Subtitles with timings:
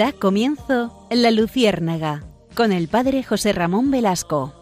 [0.00, 2.24] Da comienzo La Luciérnaga
[2.54, 4.54] con el padre José Ramón Velasco.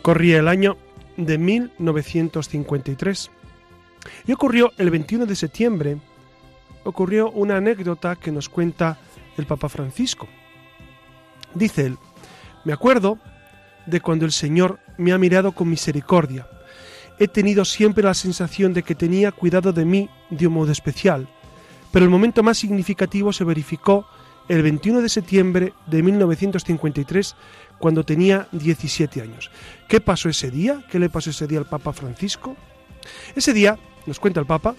[0.00, 0.78] Corría el año
[1.18, 3.30] de 1953
[4.26, 5.98] y ocurrió el 21 de septiembre,
[6.86, 8.98] ocurrió una anécdota que nos cuenta
[9.36, 10.28] el Papa Francisco.
[11.52, 11.98] Dice él,
[12.64, 13.18] me acuerdo
[13.86, 16.46] de cuando el Señor me ha mirado con misericordia.
[17.18, 21.28] He tenido siempre la sensación de que tenía cuidado de mí de un modo especial,
[21.90, 24.06] pero el momento más significativo se verificó
[24.48, 27.34] el 21 de septiembre de 1953,
[27.78, 29.50] cuando tenía 17 años.
[29.88, 30.84] ¿Qué pasó ese día?
[30.90, 32.56] ¿Qué le pasó ese día al Papa Francisco?
[33.34, 34.74] Ese día, nos cuenta el Papa,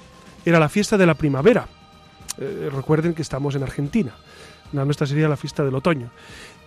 [0.45, 1.67] era la fiesta de la primavera.
[2.37, 4.11] Eh, recuerden que estamos en Argentina.
[4.73, 6.09] La nuestra sería la fiesta del otoño.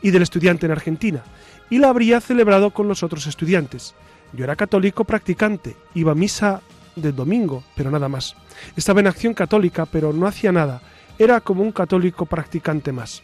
[0.03, 1.23] Y del estudiante en Argentina.
[1.69, 3.95] Y la habría celebrado con los otros estudiantes.
[4.33, 6.62] Yo era católico practicante, iba a misa
[6.97, 8.37] del domingo, pero nada más.
[8.77, 10.81] Estaba en acción católica, pero no hacía nada.
[11.19, 13.23] Era como un católico practicante más.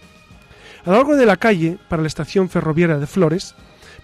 [0.85, 3.55] A lo largo de la calle, para la estación ferroviaria de Flores,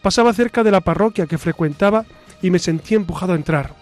[0.00, 2.04] pasaba cerca de la parroquia que frecuentaba
[2.40, 3.74] y me sentí empujado a entrar.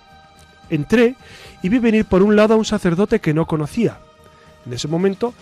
[0.69, 1.17] Entré
[1.63, 3.99] y vi venir por un lado a un sacerdote que no conocía.
[4.67, 5.35] En ese momento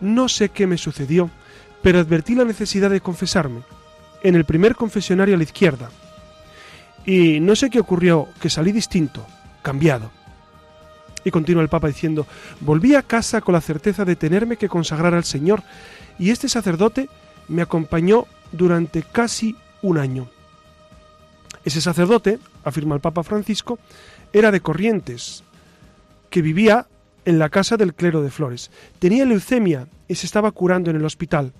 [0.00, 1.30] no sé qué me sucedió,
[1.82, 3.62] pero advertí la necesidad de confesarme,
[4.22, 5.90] en el primer confesionario a la izquierda.
[7.04, 9.26] Y no sé qué ocurrió, que salí distinto,
[9.62, 10.10] cambiado.
[11.24, 12.26] Y continúa el Papa diciendo,
[12.60, 15.62] volví a casa con la certeza de tenerme que consagrar al Señor,
[16.18, 17.08] y este sacerdote
[17.48, 20.28] me acompañó durante casi un año.
[21.64, 23.78] Ese sacerdote, afirma el Papa Francisco,
[24.32, 25.42] era de Corrientes,
[26.30, 26.86] que vivía
[27.28, 28.70] en la casa del clero de Flores.
[28.98, 31.52] Tenía leucemia y se estaba curando en el hospital.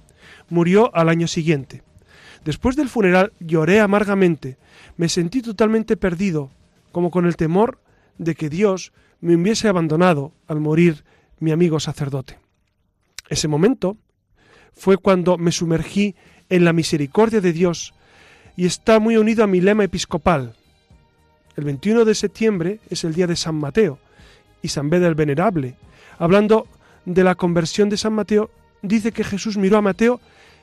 [0.49, 1.83] Murió al año siguiente.
[2.43, 4.57] Después del funeral lloré amargamente.
[4.97, 6.51] Me sentí totalmente perdido,
[6.91, 7.83] como con el temor
[8.17, 11.05] de que Dios me hubiese abandonado al morir
[11.39, 12.39] mi amigo sacerdote.
[13.29, 13.99] Ese momento
[14.73, 16.17] fue cuando me sumergí
[16.49, 17.93] en la misericordia de Dios
[18.57, 20.55] y está muy unido a mi lema episcopal.
[21.57, 23.99] El 21 de septiembre es el día de San Mateo
[24.63, 25.77] y San Beda el Venerable.
[26.19, 26.67] Hablando
[27.05, 28.51] de la conversión de San Mateo,
[28.83, 30.21] dice que Jesús miró a Mateo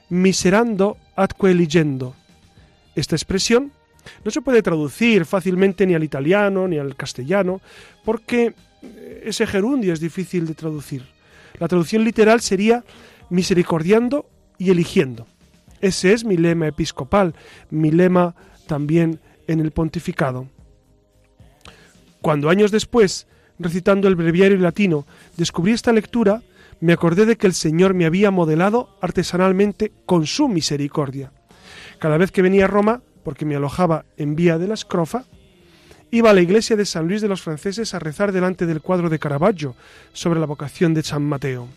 [0.09, 2.15] miserando atque eligendo.
[2.95, 3.71] Esta expresión
[4.23, 7.61] no se puede traducir fácilmente ni al italiano ni al castellano,
[8.03, 8.53] porque
[9.23, 11.03] ese gerundio es difícil de traducir.
[11.59, 12.83] La traducción literal sería
[13.29, 15.27] misericordiando y eligiendo.
[15.81, 17.33] Ese es mi lema episcopal,
[17.69, 18.35] mi lema
[18.67, 20.47] también en el pontificado.
[22.21, 23.27] Cuando años después,
[23.59, 25.05] recitando el breviario latino,
[25.37, 26.41] descubrí esta lectura,
[26.79, 31.31] me acordé de que el Señor me había modelado artesanalmente con su misericordia.
[31.99, 35.25] Cada vez que venía a Roma, porque me alojaba en Vía de la Escrofa,
[36.11, 39.09] iba a la iglesia de San Luis de los Franceses a rezar delante del cuadro
[39.09, 39.75] de Caravaggio
[40.13, 41.67] sobre la vocación de San Mateo.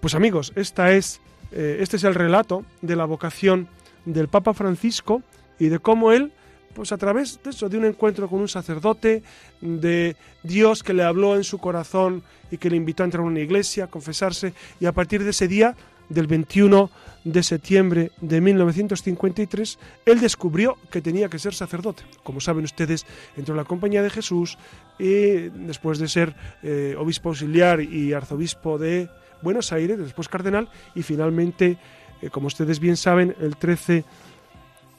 [0.00, 1.20] Pues amigos, esta es,
[1.52, 3.68] eh, este es el relato de la vocación
[4.04, 5.22] del Papa Francisco
[5.58, 6.32] y de cómo él,
[6.80, 9.22] pues a través de eso, de un encuentro con un sacerdote,
[9.60, 13.26] de Dios que le habló en su corazón y que le invitó a entrar a
[13.26, 15.76] una iglesia, a confesarse, y a partir de ese día,
[16.08, 16.90] del 21
[17.24, 22.02] de septiembre de 1953, él descubrió que tenía que ser sacerdote.
[22.22, 23.04] Como saben ustedes,
[23.36, 24.56] entró en la Compañía de Jesús
[24.98, 29.10] y después de ser eh, obispo auxiliar y arzobispo de
[29.42, 31.76] Buenos Aires, después cardenal y finalmente,
[32.22, 34.02] eh, como ustedes bien saben, el 13,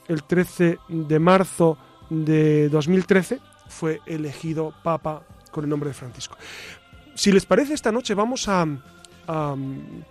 [0.08, 1.78] el 13 de marzo
[2.10, 6.36] de 2013 fue elegido papa con el nombre de Francisco.
[7.14, 8.66] Si les parece, esta noche vamos a,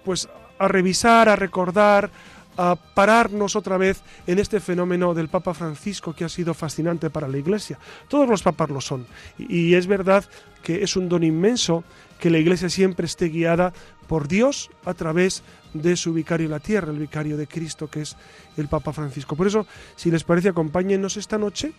[0.04, 0.30] pues,
[0.60, 2.10] a revisar, a recordar,
[2.58, 7.28] a pararnos otra vez en este fenómeno del Papa Francisco que ha sido fascinante para
[7.28, 7.80] la Iglesia.
[8.08, 9.08] Todos los papas lo son.
[9.38, 10.26] Y es verdad
[10.62, 11.84] que es un don inmenso
[12.22, 13.74] que la Iglesia siempre esté guiada
[14.08, 15.42] por Dios a través
[15.74, 18.16] de su vicario en la tierra, el vicario de Cristo, que es
[18.58, 19.36] el Papa Francisco.
[19.36, 19.66] Por eso,
[19.96, 21.74] si les parece, acompáñenos esta noche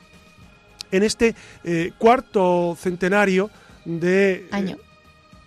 [0.91, 3.51] en este eh, cuarto centenario
[3.85, 4.49] de...
[4.51, 4.79] Año.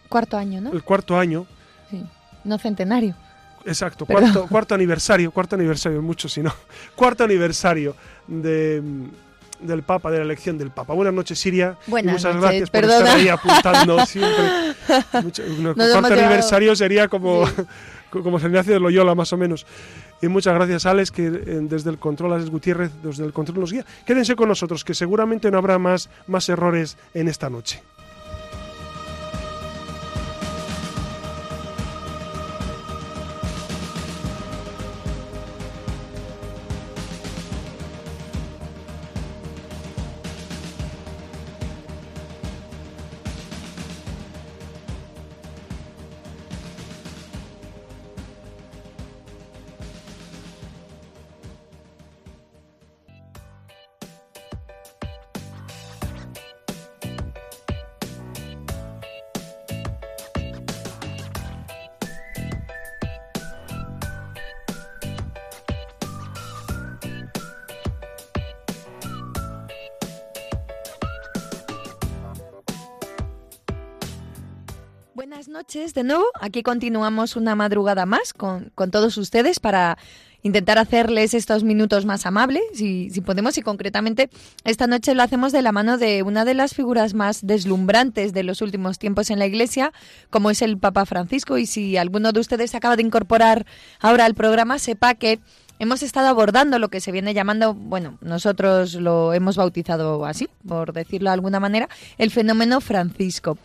[0.08, 0.72] cuarto año, ¿no?
[0.72, 1.46] El cuarto año.
[1.92, 2.02] Sí,
[2.46, 3.16] no centenario.
[3.66, 6.54] Exacto, cuarto, cuarto aniversario, cuarto aniversario, mucho si no.
[6.96, 7.96] Cuarto aniversario
[8.28, 8.82] de,
[9.68, 10.94] del Papa, de la elección del Papa.
[10.94, 11.78] Buenas noches, Siria.
[11.88, 12.98] Buenas muchas noches, gracias por perdona.
[13.00, 14.46] estar ahí apuntando siempre.
[15.24, 17.54] Mucho- cuarto llevado- aniversario sería como, Sí.
[18.10, 19.66] como San Ignacio de Loyola, más o menos.
[20.22, 21.32] Y muchas gracias, Alex, que eh,
[21.62, 23.86] desde el control, Alex Gutiérrez, desde el control nos guía.
[24.06, 27.84] Quédense con nosotros, que seguramente no habrá más, más errores en esta noche.
[75.56, 76.26] Noches de nuevo.
[76.42, 79.98] Aquí continuamos una madrugada más con, con todos ustedes para
[80.44, 84.30] intentar hacerles estos minutos más amables, si, si, podemos, y concretamente
[84.66, 88.44] esta noche lo hacemos de la mano de una de las figuras más deslumbrantes de
[88.44, 89.94] los últimos tiempos en la Iglesia,
[90.30, 93.66] como es el Papa Francisco, y si alguno de ustedes acaba de incorporar
[94.02, 95.40] ahora al programa, sepa que
[95.80, 100.92] hemos estado abordando lo que se viene llamando, bueno, nosotros lo hemos bautizado así, por
[100.92, 101.88] decirlo de alguna manera,
[102.18, 103.58] el fenómeno Francisco.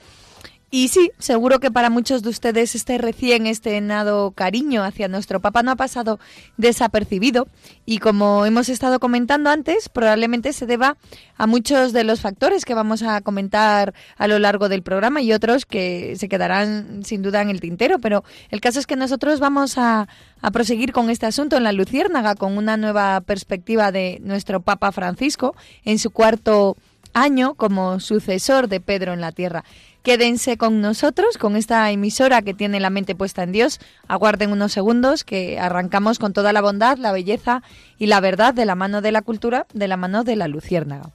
[0.72, 5.64] Y sí, seguro que para muchos de ustedes este recién estrenado cariño hacia nuestro Papa
[5.64, 6.20] no ha pasado
[6.58, 7.48] desapercibido
[7.86, 10.96] y como hemos estado comentando antes, probablemente se deba
[11.36, 15.32] a muchos de los factores que vamos a comentar a lo largo del programa y
[15.32, 19.40] otros que se quedarán sin duda en el tintero, pero el caso es que nosotros
[19.40, 20.06] vamos a,
[20.40, 24.92] a proseguir con este asunto en la Luciérnaga con una nueva perspectiva de nuestro Papa
[24.92, 26.76] Francisco en su cuarto
[27.12, 29.64] año como sucesor de Pedro en la tierra.
[30.02, 33.80] Quédense con nosotros, con esta emisora que tiene la mente puesta en Dios.
[34.08, 37.62] Aguarden unos segundos que arrancamos con toda la bondad, la belleza
[37.98, 41.10] y la verdad de la mano de la cultura, de la mano de la luciérnaga.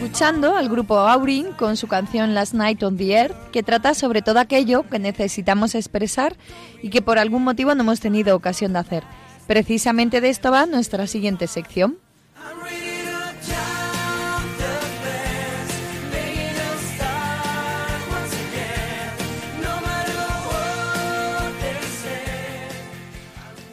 [0.00, 4.22] Escuchando al grupo Aurin con su canción Last Night on the Earth, que trata sobre
[4.22, 6.38] todo aquello que necesitamos expresar
[6.82, 9.04] y que por algún motivo no hemos tenido ocasión de hacer.
[9.46, 11.98] Precisamente de esto va nuestra siguiente sección.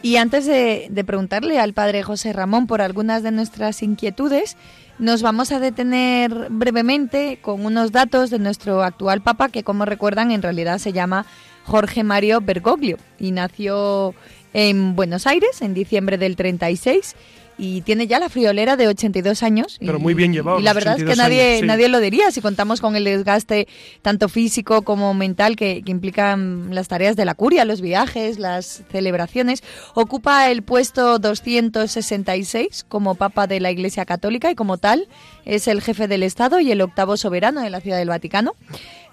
[0.07, 4.55] Y antes de, preguntarle al padre José Ramón por algunas de nuestras inquietudes,
[4.99, 10.31] nos vamos a detener brevemente con unos datos de nuestro actual papa, que como recuerdan
[10.31, 11.25] en realidad se llama
[11.65, 12.97] Jorge Mario Bergoglio.
[13.19, 14.15] Y nació
[14.53, 17.15] en Buenos Aires en diciembre del 36
[17.57, 19.77] y tiene ya la friolera de 82 años.
[19.79, 20.59] Pero muy bien llevado.
[20.59, 23.67] Y la verdad es que nadie, nadie lo diría si contamos con el desgaste
[24.01, 28.83] tanto físico como mental que, que, implican las tareas de la curia, los viajes, las
[28.91, 29.63] celebraciones.
[29.95, 35.07] Ocupa el puesto 266 como Papa de la Iglesia Católica y como tal
[35.45, 38.53] es el jefe del Estado y el octavo soberano de la Ciudad del Vaticano.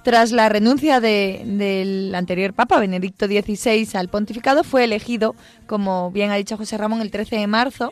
[0.03, 5.35] Tras la renuncia de, del anterior Papa, Benedicto XVI, al pontificado, fue elegido,
[5.67, 7.91] como bien ha dicho José Ramón, el 13 de marzo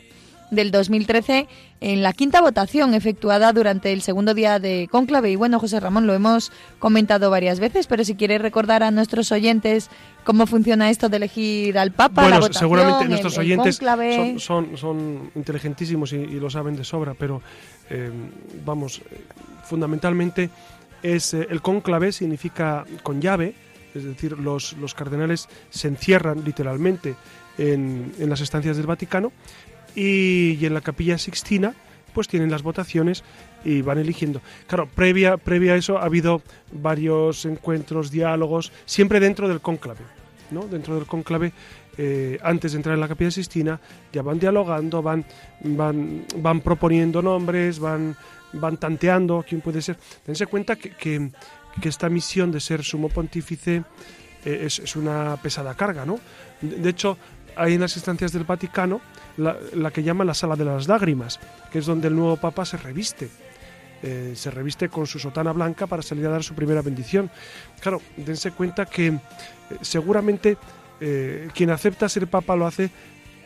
[0.53, 1.47] del 2013
[1.81, 5.31] en la quinta votación efectuada durante el segundo día de cónclave.
[5.31, 9.31] Y bueno, José Ramón, lo hemos comentado varias veces, pero si quieres recordar a nuestros
[9.31, 9.89] oyentes
[10.23, 13.79] cómo funciona esto de elegir al Papa, bueno, seguramente nuestros oyentes
[14.37, 17.41] son, son, inteligentísimos y, lo saben de sobra, pero
[17.89, 18.09] eh,
[18.65, 19.01] vamos,
[19.63, 20.49] fundamentalmente
[21.03, 23.53] es eh, el cónclave significa con llave,
[23.93, 27.15] es decir, los, los cardenales se encierran literalmente
[27.57, 29.31] en, en las estancias del Vaticano
[29.95, 31.73] y, en la capilla Sixtina
[32.13, 33.23] pues tienen las votaciones
[33.65, 34.39] y van eligiendo.
[34.67, 40.01] Claro, previa, previa a eso ha habido varios encuentros, diálogos, siempre dentro del cónclave,
[40.51, 40.67] ¿no?
[40.67, 41.53] Dentro del cónclave,
[41.97, 43.79] eh, antes de entrar en la capilla Sixtina,
[44.11, 45.25] ya van dialogando, van,
[45.63, 48.15] van, van proponiendo nombres, van,
[48.53, 49.97] van tanteando quién puede ser.
[50.23, 51.31] Tense cuenta que, que,
[51.89, 53.83] esta misión de ser sumo pontífice
[54.45, 56.19] eh, es, es, una pesada carga, ¿no?
[56.61, 57.17] De hecho,
[57.55, 59.01] hay en las instancias del Vaticano
[59.37, 61.39] la, que llaman la sala de las lágrimas,
[61.71, 63.29] que es donde el nuevo Papa se reviste.
[64.01, 67.31] Eh, se reviste con su sotana blanca para salir a dar su primera bendición.
[67.79, 69.19] Claro, dense cuenta que eh,
[69.79, 70.57] seguramente
[70.99, 72.91] eh, quien acepta ser Papa lo hace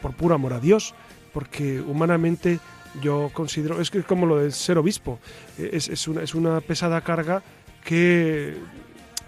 [0.01, 0.96] por puro amor a Dios,
[1.32, 2.60] porque humanamente
[3.03, 5.20] yo considero, es que como lo de ser obispo,
[5.60, 7.44] es, una, es una pesada carga
[7.84, 8.58] que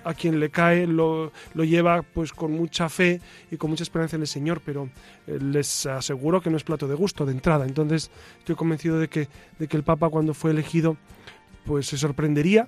[0.04, 4.16] a quien le cae lo, lo, lleva pues con mucha fe y con mucha esperanza
[4.16, 4.90] en el Señor, pero
[5.28, 7.66] eh, les aseguro que no es plato de gusto de entrada.
[7.66, 9.28] Entonces estoy convencido de que,
[9.58, 10.98] de que el Papa cuando fue elegido
[11.66, 12.68] pues se sorprendería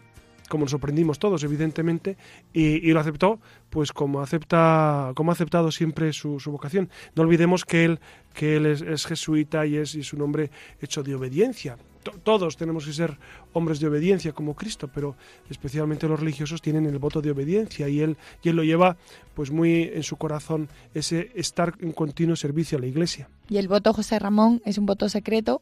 [0.49, 2.17] como nos sorprendimos todos, evidentemente,
[2.51, 6.89] y, lo aceptó, pues como acepta, como ha aceptado siempre su, vocación.
[7.15, 7.99] No olvidemos que él,
[8.33, 12.85] que él es, jesuita y es, y es un hombre hecho de obediencia todos tenemos
[12.85, 13.17] que ser
[13.53, 15.15] hombres de obediencia como Cristo, pero
[15.49, 18.97] especialmente los religiosos tienen el voto de obediencia y él, y él lo lleva
[19.33, 23.29] pues muy en su corazón ese estar en continuo servicio a la Iglesia.
[23.49, 25.61] Y el voto José Ramón es un voto secreto,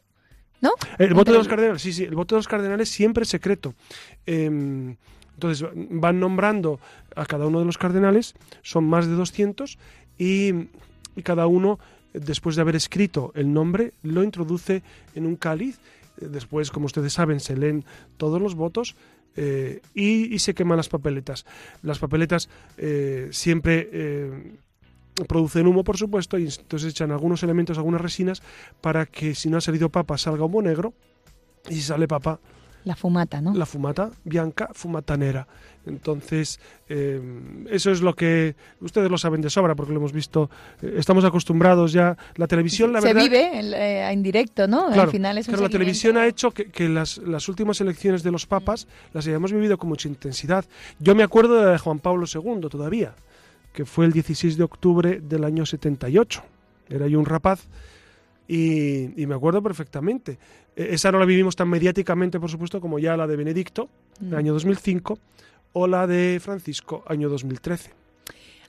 [0.61, 0.71] ¿no?
[0.97, 3.73] El voto de los cardenales, sí, sí, el voto de los cardenales siempre es secreto.
[4.25, 4.95] Em,
[5.33, 6.81] Entonces van nombrando
[7.15, 9.77] a cada uno de los cardenales, son más de 200,
[10.17, 10.51] y,
[11.15, 11.79] y cada uno,
[12.13, 14.83] después de haber escrito el nombre, lo introduce
[15.15, 15.79] en un cáliz.
[16.21, 17.85] Después, como ustedes saben, se leen
[18.17, 18.95] todos los votos
[19.35, 21.45] eh, y, se queman las papeletas.
[21.81, 24.57] Las papeletas eh, siempre eh,
[25.27, 28.41] producen humo, por supuesto, y entonces echan algunos elementos, algunas resinas,
[28.81, 30.93] para que si no ha salido papa salga humo negro,
[31.69, 32.39] y si sale papa...
[32.85, 33.53] La fumata, ¿no?
[33.53, 35.47] La fumata bianca, fumatanera.
[35.85, 37.21] Entonces, eh,
[37.69, 40.49] eso es lo que ustedes lo saben de sobra porque lo hemos visto,
[40.81, 42.17] eh, estamos acostumbrados ya.
[42.35, 43.23] La televisión, la Se verdad.
[43.23, 44.87] vive en, eh, en directo, ¿no?
[44.87, 47.81] Claro, Al final es un claro, la televisión ha hecho que, que las, las últimas
[47.81, 50.65] elecciones de los papas las hayamos vivido con mucha intensidad.
[50.99, 53.13] Yo me acuerdo de la de Juan Pablo II todavía,
[53.73, 56.43] que fue el 16 de octubre del año 78.
[56.89, 57.67] Era yo un rapaz
[58.49, 60.37] y, y me acuerdo perfectamente.
[60.75, 63.87] Eh, Esa no la vivimos tan mediáticamente, por supuesto, como ya la de Benedicto,
[64.19, 64.33] Mm.
[64.35, 65.17] año 2005,
[65.71, 67.91] o la de Francisco, año 2013.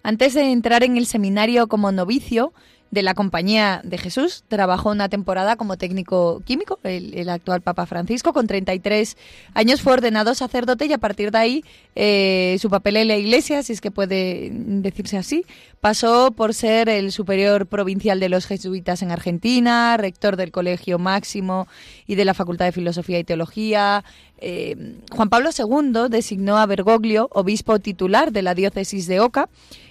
[0.05, 2.53] Antes de entrar en el seminario como novicio
[2.91, 7.87] de la Compañía de Jesús, trabajó una temporada como técnico químico, el, el actual Papa
[7.87, 9.17] Francisco, con 33
[9.55, 13.63] años fue ordenado sacerdote y a partir de ahí eh, su papel en la Iglesia,
[13.63, 15.45] si es que puede decirse así,
[15.81, 21.69] pasó por ser el superior provincial de los jesuitas en Argentina, rector del Colegio Máximo
[22.07, 24.05] y de la Facultad de Filosofía y Teología.
[24.39, 29.49] Eh, Juan Pablo II designó a Bergoglio obispo titular de la diócesis de Oca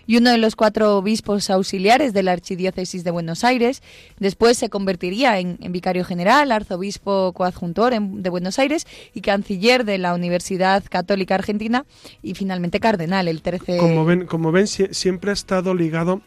[0.10, 3.84] y uno de los cuatro obispos auxiliares de la Archidiócesis de Buenos Aires.
[4.18, 10.16] Después se convertiría en, vicario general, arzobispo coadjuntor de Buenos Aires y canciller de la
[10.16, 11.86] Universidad Católica Argentina
[12.24, 16.24] y finalmente cardenal el 13 Como ven, como ven sie- siempre ha estado ligado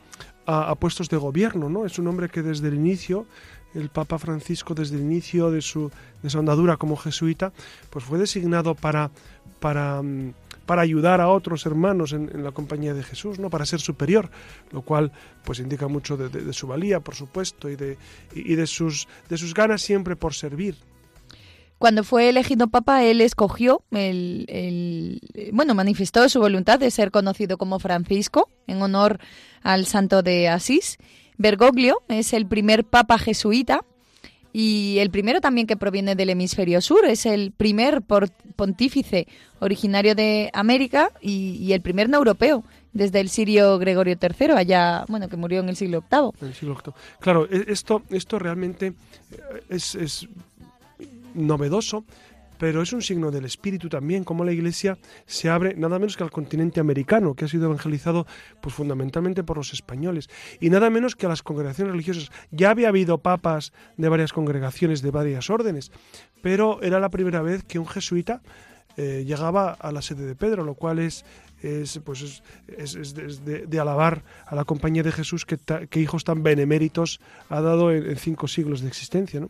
[0.46, 1.84] a, a puestos de gobierno, ¿no?
[1.84, 3.26] Es un hombre que desde el inicio,
[3.74, 5.90] el Papa Francisco, desde el inicio de su,
[6.22, 7.52] de su andadura como jesuita,
[7.90, 9.10] pues fue designado para,
[9.58, 10.34] para, mm,
[10.66, 13.50] para ayudar a otros hermanos en, la compañía de Jesús, ¿no?
[13.50, 14.30] Para ser superior,
[14.70, 15.12] lo cual
[15.44, 17.98] pues indica mucho de, de- su valía, por supuesto, y de,
[18.34, 19.08] y de sus,
[19.54, 20.76] ganas siempre por servir.
[21.78, 25.20] Cuando fue elegido papa, él escogió, el-
[25.52, 29.18] bueno, manifestó su voluntad de ser conocido como Francisco en honor
[29.62, 30.98] al santo de Asís.
[31.38, 33.84] Bergoglio es el primer papa jesuita
[34.52, 37.04] y el primero también que proviene del hemisferio sur.
[37.04, 39.26] Es el primer pontífice
[39.60, 45.28] originario de América y, el primer no europeo desde el sirio Gregorio III, allá, bueno,
[45.28, 46.30] que murió en el siglo VIII.
[46.42, 46.94] en el siglo VIII.
[47.20, 50.28] Claro, e- esto, esto realmente eh, es, es
[51.34, 52.04] novedoso,
[52.62, 56.22] pero es un signo del espíritu también, como la Iglesia se abre nada menos que
[56.22, 58.24] al continente americano, que ha sido evangelizado
[58.60, 62.30] pues fundamentalmente por los españoles, y nada menos que a las congregaciones religiosas.
[62.52, 65.90] Ya había habido papas de varias congregaciones, de varias órdenes,
[66.40, 68.42] pero era la primera vez que un jesuita
[68.96, 71.24] eh, llegaba a la sede de Pedro, lo cual es
[71.62, 77.60] es, pues es, de, alabar a la compañía de Jesús que, hijos tan beneméritos ha
[77.60, 79.48] dado en, cinco siglos de existencia.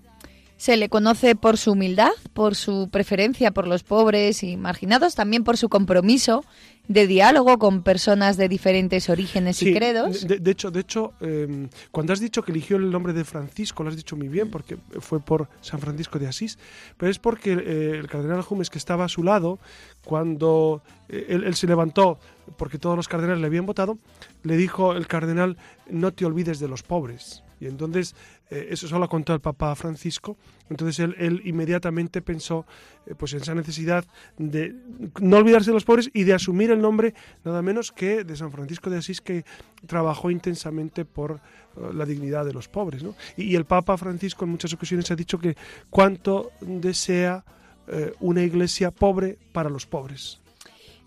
[0.62, 5.42] Se le conoce por su humildad, por su preferencia por los pobres y marginados, también
[5.42, 6.45] por su compromiso
[6.87, 10.25] de diálogo con personas de diferentes orígenes y credos.
[10.25, 13.83] De, de hecho, de hecho eh, cuando has dicho que eligió el nombre de Francisco,
[13.83, 16.57] lo has dicho muy bien, porque fue por San Francisco de Asís,
[16.97, 19.59] pero es porque eh, el cardenal Jumes, que estaba a su lado,
[20.04, 22.21] cuando eh, él, él se levantó,
[22.57, 23.99] porque todos los cardenales le habían votado,
[24.45, 25.57] le dijo el cardenal,
[25.90, 27.42] no te olvides de los pobres.
[27.62, 28.14] Y entonces,
[28.50, 30.37] eh, eso solo contó el Papa Francisco,
[30.69, 32.66] entonces él, inmediatamente pensó
[33.07, 34.04] eh, pues en esa necesidad
[34.37, 34.75] de
[35.21, 37.14] no olvidarse de los pobres y de asumir el nombre
[37.45, 39.45] nada menos que de San Francisco de Asís que
[39.87, 41.40] trabajó intensamente por
[41.76, 43.02] eh, la dignidad de los pobres.
[43.02, 43.14] ¿no?
[43.37, 45.57] Y, y el Papa Francisco en muchas ocasiones ha dicho que
[45.90, 47.45] cuánto desea
[47.88, 50.40] eh, una iglesia pobre para los pobres.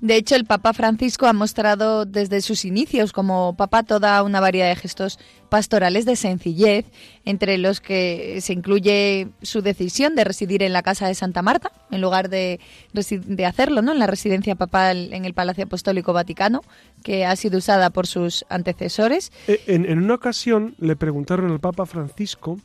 [0.06, 4.70] De hecho, el Papa Francisco ha mostrado desde sus inicios como Papa toda una variedad
[4.70, 5.18] de gestos
[5.50, 6.86] pastorales de sencillez,
[7.24, 11.72] entre los que se incluye su decisión de residir en la casa de Santa Marta,
[11.90, 12.60] en lugar de,
[12.94, 13.94] de hacerlo ¿no?
[13.94, 16.62] en la residencia papal en el Palacio Apostólico Vaticano,
[17.02, 19.32] que ha sido usada por sus antecesores.
[19.48, 22.60] Eh, En, en una ocasión le preguntaron al Papa Francisco,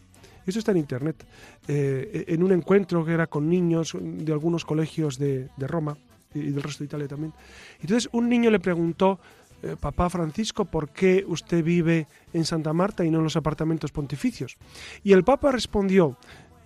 [0.47, 1.25] eso está en internet,
[1.69, 5.97] eh, en un encuentro que era con niños de algunos colegios de Roma
[6.35, 7.33] y del resto de Italia también.
[7.81, 9.19] Entonces un niño le preguntó,
[9.63, 13.93] eh, Papá Francisco, ¿por qué usted vive en Santa Marta y no en los apartamentos
[13.93, 14.57] pontificios?
[15.03, 16.17] Y el Papa respondió,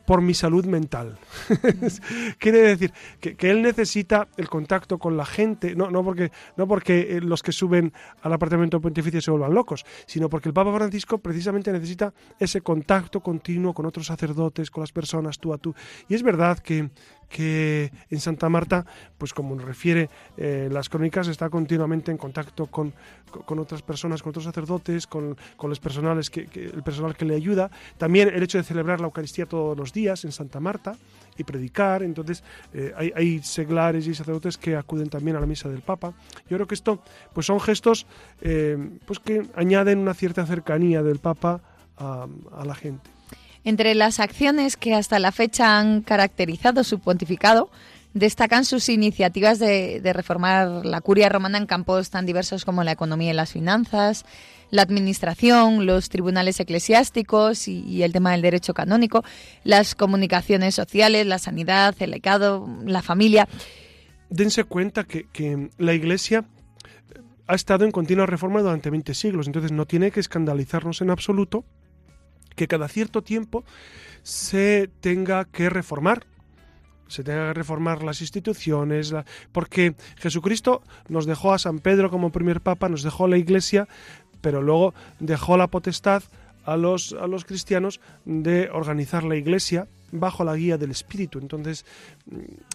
[0.05, 1.19] por mi salud mental.
[2.39, 6.69] Quiere decir que, que él necesita el contacto con la gente, no, no, porque, no
[6.69, 7.93] porque eh, los que suben
[8.23, 13.21] al apartamento pontificio se vuelvan locos, sino porque el Papa Francisco precisamente necesita ese contacto
[13.21, 15.75] continuo con otros sacerdotes, con las personas tú a tú.
[16.09, 16.91] Y es verdad que,
[17.29, 18.87] que en Santa Marta,
[19.19, 22.93] pues como nos refiere eh, las crónicas, está continuamente en contacto con,
[23.45, 27.35] con otras personas, con otros sacerdotes, con, con los personales que, el personal que le
[27.35, 27.71] ayuda.
[27.99, 30.97] También el hecho de celebrar la Eucaristía todos los días en Santa Marta
[31.37, 32.03] y predicar.
[32.03, 36.15] Entonces eh, hay, seglares y sacerdotes que acuden también a la misa del Papa.
[36.49, 37.03] Yo creo que esto
[37.33, 38.07] pues son gestos
[38.41, 41.61] eh, pues que añaden una cierta cercanía del Papa
[41.97, 43.14] a la gente.
[43.65, 47.71] Entre las acciones que hasta la fecha han caracterizado su pontificado,
[48.13, 53.31] destacan sus iniciativas de, reformar la curia romana en campos tan diversos como la economía
[53.31, 54.27] y las finanzas,
[54.71, 59.25] la administración, los tribunales eclesiásticos y, el tema del derecho canónico,
[59.65, 63.49] las comunicaciones sociales, la sanidad, el legado, la familia.
[64.29, 66.45] Dense cuenta que, que la Iglesia
[67.47, 71.65] ha estado en continua reforma durante 20 siglos, entonces no tiene que escandalizarnos en absoluto
[72.55, 73.65] que cada cierto tiempo
[74.23, 76.27] se tenga que reformar
[77.09, 79.15] se tenga que reformar las instituciones,
[79.53, 83.89] porque Jesucristo nos dejó a San Pedro como primer papa, nos dejó la iglesia,
[84.41, 86.23] pero luego dejó la potestad
[86.65, 89.87] a los, a los cristianos de organizar la iglesia
[90.21, 91.39] bajo la guía del Espíritu.
[91.39, 91.85] Entonces,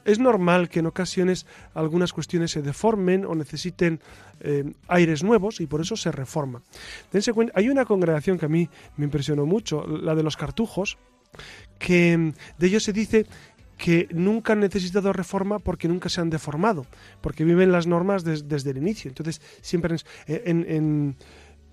[0.06, 4.00] es normal que en ocasiones algunas cuestiones se deformen o necesiten
[4.42, 6.62] eh, aires nuevos y por eso se reforma.
[7.54, 10.98] Hay una congregación que a mí me impresionó mucho, la de los cartujos,
[11.78, 13.26] que de ellos se dice
[13.78, 16.86] que nunca han necesitado reforma porque nunca se han deformado,
[17.22, 19.10] porque viven las normas desde el inicio.
[19.10, 19.96] Entonces, siempre
[20.28, 21.16] en,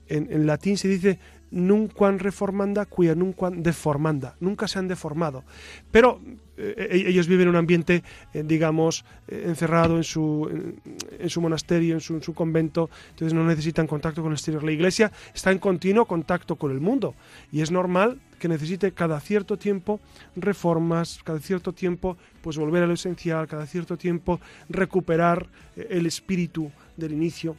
[0.08, 1.18] en latín se dice
[1.50, 5.44] nunca reformanda cuya nunca deformanda, nunca se han deformado.
[5.90, 6.20] Pero
[6.56, 10.74] eh, e-, ellos viven en un ambiente, eh, digamos, eh, encerrado en su,
[11.18, 14.64] en, su monasterio, en su, su, convento, entonces no necesitan contacto con el exterior.
[14.64, 17.14] La iglesia está en continuo contacto con el mundo
[17.52, 20.00] y es normal que necesite cada cierto tiempo
[20.34, 26.70] reformas, cada cierto tiempo pues volver a lo esencial, cada cierto tiempo recuperar el espíritu
[26.96, 27.56] del inicio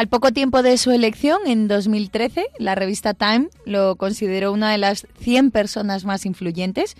[0.00, 4.78] al poco tiempo de su elección, en 2013, la revista Time lo consideró una de
[4.78, 6.96] las 100 personas más influyentes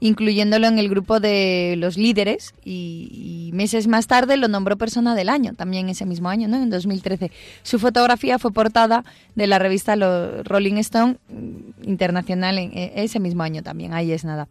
[0.00, 5.28] incluyéndolo en el grupo de los líderes y, meses más tarde lo nombró persona del
[5.28, 6.56] año, también ese mismo año, ¿no?
[6.56, 7.30] en 2013.
[7.62, 9.96] Su fotografía fue portada de la revista
[10.44, 14.48] Rolling Stone mm, Internacional en ese mismo año también, ahí es nada.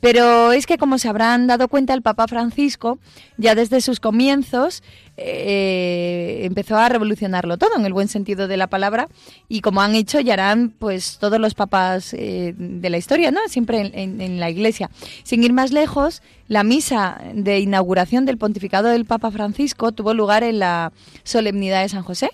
[0.00, 2.98] Pero es que como se habrán dado cuenta el Papa Francisco,
[3.36, 4.82] ya desde sus comienzos,
[5.18, 9.08] eh, empezó a revolucionarlo todo en el buen sentido de la palabra
[9.46, 13.40] y como han hecho y harán pues todos los papas eh, de la historia, ¿no?
[13.48, 14.90] Siempre en, la Iglesia.
[15.22, 20.44] Sin ir más lejos, la misa de inauguración del pontificado del Papa Francisco tuvo lugar
[20.44, 20.92] en la
[21.24, 22.30] solemnidad de San José.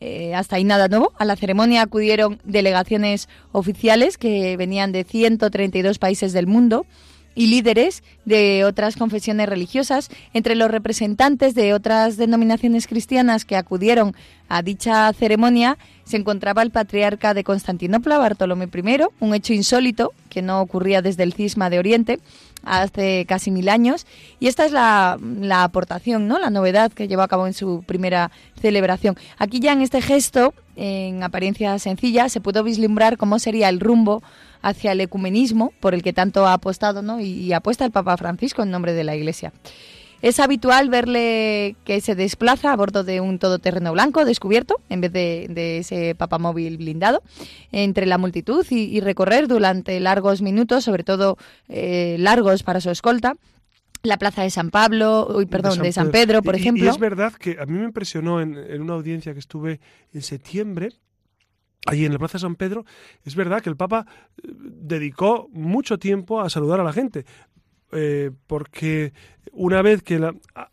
[0.00, 1.12] Eh, hasta ahí nada nuevo.
[1.18, 6.86] A la ceremonia acudieron delegaciones oficiales que venían de 132 países del mundo
[7.34, 10.10] y líderes de otras confesiones religiosas.
[10.32, 14.14] Entre los representantes de otras denominaciones cristianas que acudieron
[14.48, 20.42] a dicha ceremonia se encontraba el patriarca de Constantinopla, Bartolomé I, un hecho insólito que
[20.42, 22.20] no ocurría desde el cisma de Oriente
[22.62, 24.06] hace casi mil años.
[24.40, 26.38] Y esta es la, la aportación, ¿no?
[26.38, 29.16] la novedad que llevó a cabo en su primera celebración.
[29.38, 34.22] Aquí ya en este gesto, en apariencia sencilla, se pudo vislumbrar cómo sería el rumbo
[34.64, 37.20] hacia el ecumenismo por el que tanto ha apostado ¿no?
[37.20, 39.52] y, apuesta el Papa Francisco en nombre de la Iglesia.
[40.22, 45.12] Es habitual verle que se desplaza a bordo de un todoterreno blanco descubierto, en vez
[45.12, 47.22] de, ese papamóvil blindado,
[47.72, 51.36] entre la multitud y, recorrer durante largos minutos, sobre todo
[51.68, 53.34] eh, largos para su escolta,
[54.02, 56.86] la plaza de San Pablo, uy, perdón, de San, Pedro, por ejemplo.
[56.86, 59.80] Y es verdad que a mí me impresionó en, en, una audiencia que estuve
[60.14, 60.94] en septiembre,
[61.86, 62.84] Allí en la Plaza de San Pedro,
[63.24, 64.06] es verdad que el Papa
[64.42, 67.26] eh, dedicó mucho tiempo a saludar a la gente.
[67.92, 69.12] Eh, porque
[69.52, 70.20] una vez que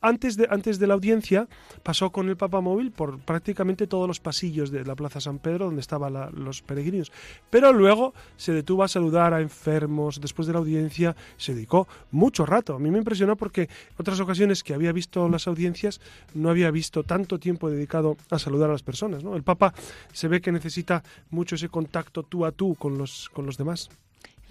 [0.01, 1.47] antes, de, antes de la audiencia
[1.83, 5.65] pasó con el Papa Móvil por prácticamente todos los pasillos de la Plaza San Pedro
[5.65, 7.11] donde estaban los peregrinos,
[7.49, 12.45] pero luego se detuvo a saludar a enfermos, después de la audiencia se dedicó mucho
[12.45, 12.73] rato.
[12.73, 16.01] A mí me impresionó porque otras ocasiones que había visto las audiencias
[16.33, 19.23] no había visto tanto tiempo dedicado a saludar a las personas.
[19.23, 19.35] ¿no?
[19.35, 19.73] El Papa
[20.11, 23.89] se ve que necesita mucho ese contacto tú a tú con los, con los demás.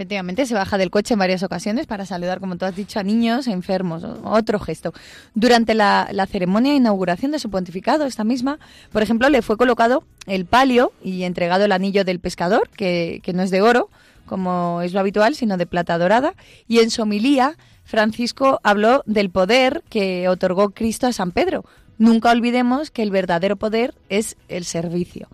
[0.00, 3.02] Efectivamente, se baja del coche en varias ocasiones para saludar, como tú has dicho, a
[3.02, 4.02] niños enfermos.
[4.24, 4.94] Otro gesto.
[5.34, 8.58] Durante la, ceremonia de inauguración de su pontificado, esta misma,
[8.92, 13.42] por ejemplo, le fue colocado el palio y entregado el anillo del pescador, que, no
[13.42, 13.90] es de oro,
[14.24, 16.32] como es lo habitual, sino de plata dorada.
[16.66, 21.66] Y en su homilía, Francisco habló del poder que otorgó Cristo a San Pedro.
[21.98, 25.28] Nunca olvidemos que el verdadero poder es el servicio.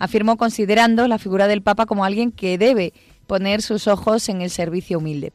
[0.00, 2.92] Afirmó considerando la figura del Papa como alguien que debe
[3.28, 5.32] poner sus ojos en el servicio humilde.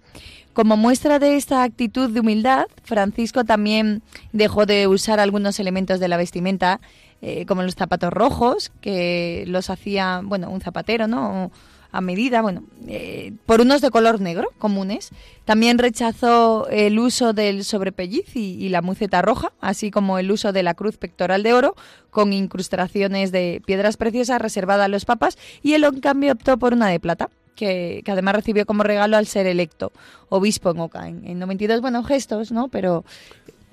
[0.52, 4.02] Como muestra de esta actitud de humildad, Francisco también
[4.34, 6.82] dejó de usar algunos elementos de la vestimenta,
[7.22, 11.52] eh, como los zapatos rojos, que los hacía, bueno, un zapatero, ¿no?
[11.94, 15.12] a medida, bueno, eh, por unos de color negro comunes.
[15.46, 20.64] También rechazó el uso del sobrepelliz y, la muceta roja, así como el uso de
[20.64, 21.76] la cruz pectoral de oro
[22.10, 26.74] con incrustaciones de piedras preciosas reservada a los papas y él en cambio optó por
[26.74, 27.30] una de plata.
[27.56, 29.92] Que, además recibió como regalo al ser electo
[30.30, 31.82] obispo en Oca en, en 92.
[31.82, 32.68] Bueno, gestos, ¿no?
[32.68, 33.04] Pero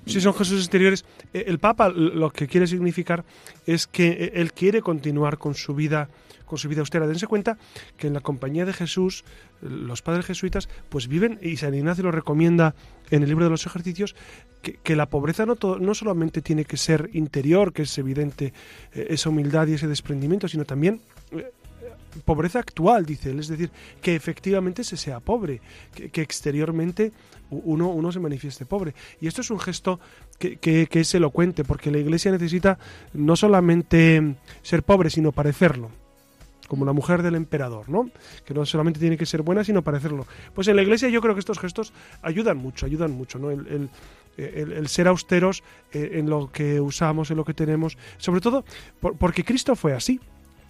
[0.05, 1.05] Sí, son gestos exteriores.
[1.33, 3.23] Eh, el Papa lo que quiere significar
[3.65, 6.09] es que eh, él quiere continuar con su vida
[6.51, 7.07] con su vida austera.
[7.07, 7.57] Dense cuenta
[7.95, 9.23] que en la compañía de Jesús,
[9.61, 12.75] los padres jesuitas, pues viven, y San Ignacio lo recomienda
[13.09, 14.17] en el libro de los ejercicios,
[14.61, 18.53] que, la pobreza no, no solamente tiene que ser interior, que es evidente
[18.93, 20.99] eh, esa humildad y ese desprendimiento, sino también
[21.31, 21.53] eh,
[22.25, 23.71] pobreza actual, dice él, es decir,
[24.01, 25.61] que efectivamente se sea pobre,
[25.93, 27.11] que, exteriormente
[27.49, 28.93] uno, uno, se manifieste pobre.
[29.19, 29.99] Y esto es un gesto
[30.39, 32.77] que, que, es elocuente, porque la Iglesia necesita
[33.13, 35.89] no solamente ser pobre, sino parecerlo
[36.71, 38.09] como la mujer del emperador, ¿no?
[38.45, 40.25] Que no solamente tiene que ser buena, sino parecerlo.
[40.55, 43.51] Pues en la iglesia yo creo que estos gestos ayudan mucho, ayudan mucho, ¿no?
[43.51, 48.63] El, ser austeros eh, en lo que usamos, en lo que tenemos, sobre todo
[49.01, 50.21] porque Cristo fue así,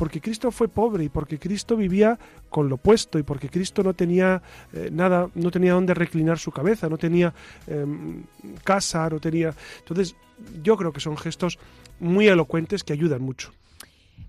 [0.02, 2.18] porque Cristo fue pobre y porque Cristo vivía
[2.50, 4.42] con lo puesto y porque Cristo no tenía
[4.74, 7.36] eh, nada, no tenía dónde reclinar su cabeza, no tenía
[7.68, 8.24] em,
[8.64, 9.54] casa, no tenía...
[9.78, 10.16] Entonces
[10.64, 11.60] yo creo que son gestos
[12.00, 13.52] muy elocuentes que ayudan mucho.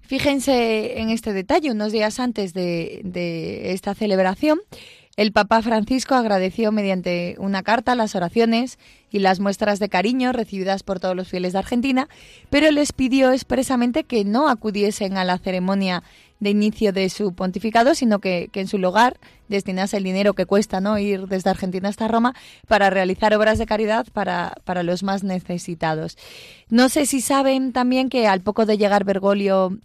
[0.03, 4.61] Fíjense en este detalle, unos días antes de, esta celebración,
[5.17, 8.79] el Papa Francisco agradeció mediante una carta las oraciones
[9.11, 12.09] y las muestras de cariño recibidas por todos los fieles de Argentina,
[12.49, 16.03] pero les pidió expresamente que no acudiesen a la ceremonia
[16.41, 20.81] de inicio de su pontificado, sino que, en su lugar destinase el dinero que cuesta
[20.81, 20.99] ¿no?
[20.99, 22.35] ir desde Argentina hasta Roma
[22.67, 26.17] para realizar obras de caridad para, para los más necesitados.
[26.69, 29.79] No sé si saben también que al poco de llegar Bergoglio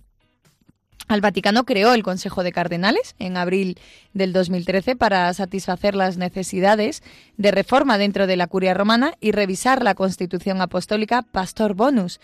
[1.07, 3.79] al Vaticano creó el Consejo de Cardenales en abril
[4.13, 7.01] del 2013 para satisfacer las necesidades
[7.37, 12.19] de reforma dentro de la curia romana y revisar la Constitución Apostólica Pastor Bonus.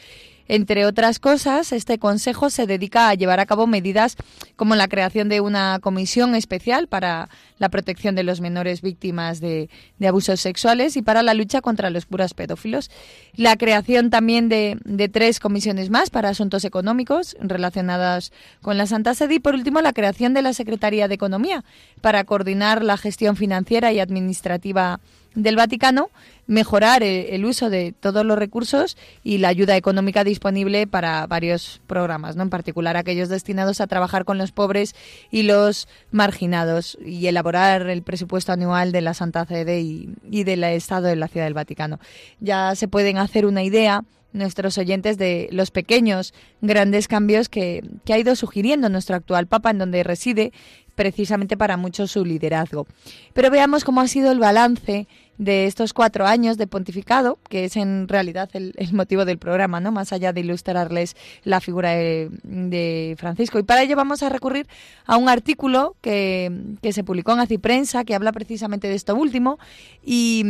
[0.48, 4.18] Entre otras cosas, este Consejo se dedica a llevar a cabo medidas
[4.56, 7.30] como la creación de una comisión especial para
[7.60, 9.70] la protección de los menores víctimas de,
[10.06, 12.92] abusos sexuales y para la lucha contra los puros pedófilos.
[13.36, 19.16] La creación también de, de, tres comisiones más para asuntos económicos relacionadas con la Santa
[19.16, 21.64] Sede y, por último, la creación de la Secretaría de Economía
[22.02, 25.00] para coordinar la gestión financiera y administrativa
[25.36, 26.10] del Vaticano
[26.46, 32.36] mejorar el, uso de todos los recursos y la ayuda económica disponible para varios programas,
[32.36, 32.44] ¿no?
[32.44, 34.94] en particular aquellos destinados a trabajar con los pobres
[35.32, 40.64] y los marginados y elaborar el presupuesto anual de la Santa Sede y, y del
[40.66, 42.00] Estado de la Ciudad del Vaticano.
[42.40, 48.14] Ya se pueden hacer una idea nuestros oyentes de los pequeños, grandes cambios que, que,
[48.14, 50.52] ha ido sugiriendo nuestro actual Papa, en donde reside
[50.96, 52.88] precisamente para mucho su liderazgo.
[53.34, 57.76] Pero veamos cómo ha sido el balance de estos cuatro años de pontificado, que es
[57.76, 59.92] en realidad el, motivo del programa, ¿no?
[59.92, 63.60] Más allá de ilustrarles la figura de, Francisco.
[63.60, 64.68] Y para ello vamos a recurrir
[65.06, 66.52] a un artículo que,
[66.92, 69.58] se publicó en Aciprensa, que habla precisamente de esto último.
[70.04, 70.44] Y,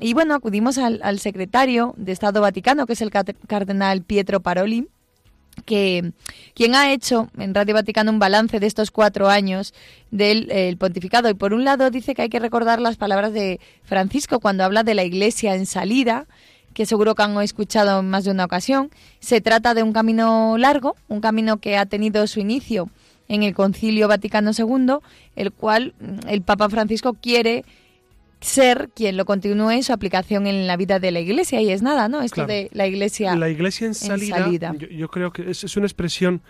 [0.00, 4.88] y bueno, acudimos al, al secretario de Estado Vaticano, que es el cardenal Pietro Paroli,
[5.64, 6.12] que
[6.54, 9.74] quien ha hecho en Radio Vaticano un balance de estos cuatro años
[10.10, 11.28] del pontificado.
[11.28, 14.82] Y por un lado dice que hay que recordar las palabras de Francisco cuando habla
[14.82, 16.26] de la iglesia en salida,
[16.74, 18.90] que seguro que han escuchado en más de una ocasión.
[19.20, 22.88] Se trata de un camino largo, un camino que ha tenido su inicio
[23.28, 24.98] en el Concilio Vaticano II,
[25.36, 25.94] el cual
[26.28, 27.64] el Papa Francisco quiere
[28.40, 32.08] ser quien lo continúe su aplicación en la vida de la iglesia y es nada,
[32.08, 32.22] ¿no?
[32.22, 33.34] Esto de la iglesia.
[33.36, 34.48] La iglesia en salida,
[34.90, 36.42] Yo, creo que es, una expresión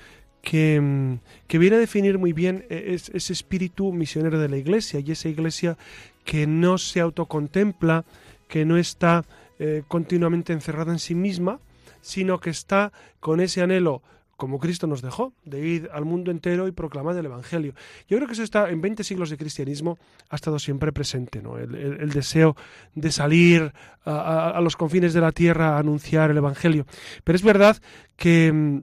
[0.43, 5.01] que, mm, que, viene a definir muy bien e, ese espíritu misionero de la iglesia
[5.01, 5.77] y esa iglesia
[6.25, 8.05] que no se autocontempla,
[8.49, 9.25] que no está
[9.59, 11.59] eh, continuamente encerrada en sí misma,
[12.01, 14.03] sino que está con ese anhelo
[14.39, 17.75] como Cristo nos dejó, de ir al mundo entero y proclamar el Evangelio.
[18.07, 19.99] Yo creo que eso está en 20 siglos de cristianismo,
[20.31, 21.59] ha estado siempre presente, ¿no?
[21.59, 22.55] el, deseo
[22.95, 23.73] de salir
[24.05, 26.87] a, los confines de la tierra a anunciar el Evangelio.
[27.25, 27.79] Pero es verdad
[28.15, 28.83] que mm,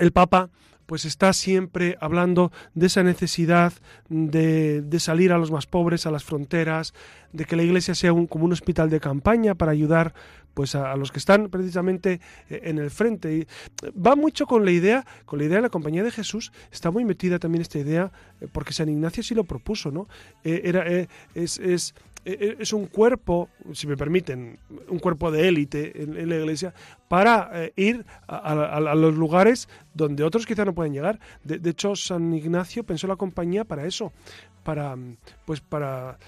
[0.00, 0.50] el Papa
[0.86, 3.72] pues está siempre hablando de esa necesidad
[4.08, 6.94] de, de, salir a los más pobres, a las fronteras,
[7.32, 10.14] de que la iglesia sea un, como un hospital de campaña para ayudar
[10.54, 13.34] pues a, los que están precisamente eh, en el frente.
[13.34, 13.46] Y
[13.90, 17.04] va mucho con la idea, con la idea de la compañía de Jesús, está muy
[17.04, 20.08] metida también esta idea, eh, porque San Ignacio sí lo propuso, ¿no?
[20.44, 20.84] Eh, era,
[21.34, 21.94] es, es
[22.24, 26.74] eh, es un cuerpo, si me permiten, un cuerpo de élite en, la iglesia
[27.14, 31.20] para eh, ir a, los lugares donde otros quizá no pueden llegar.
[31.44, 34.12] De, hecho, San Ignacio pensó la compañía para eso,
[34.64, 34.96] para
[35.44, 36.18] pues para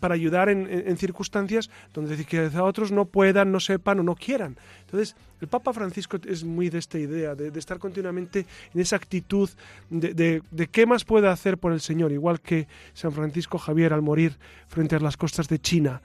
[0.00, 4.56] para ayudar en, circunstancias donde quizá otros no puedan, no sepan o no quieran.
[4.82, 9.48] Entonces, el Papa Francisco es muy de esta idea, de, estar continuamente en esa actitud
[9.88, 14.36] de, qué más puede hacer por el Señor, igual que San Francisco Javier al morir
[14.68, 16.02] frente a las costas de China,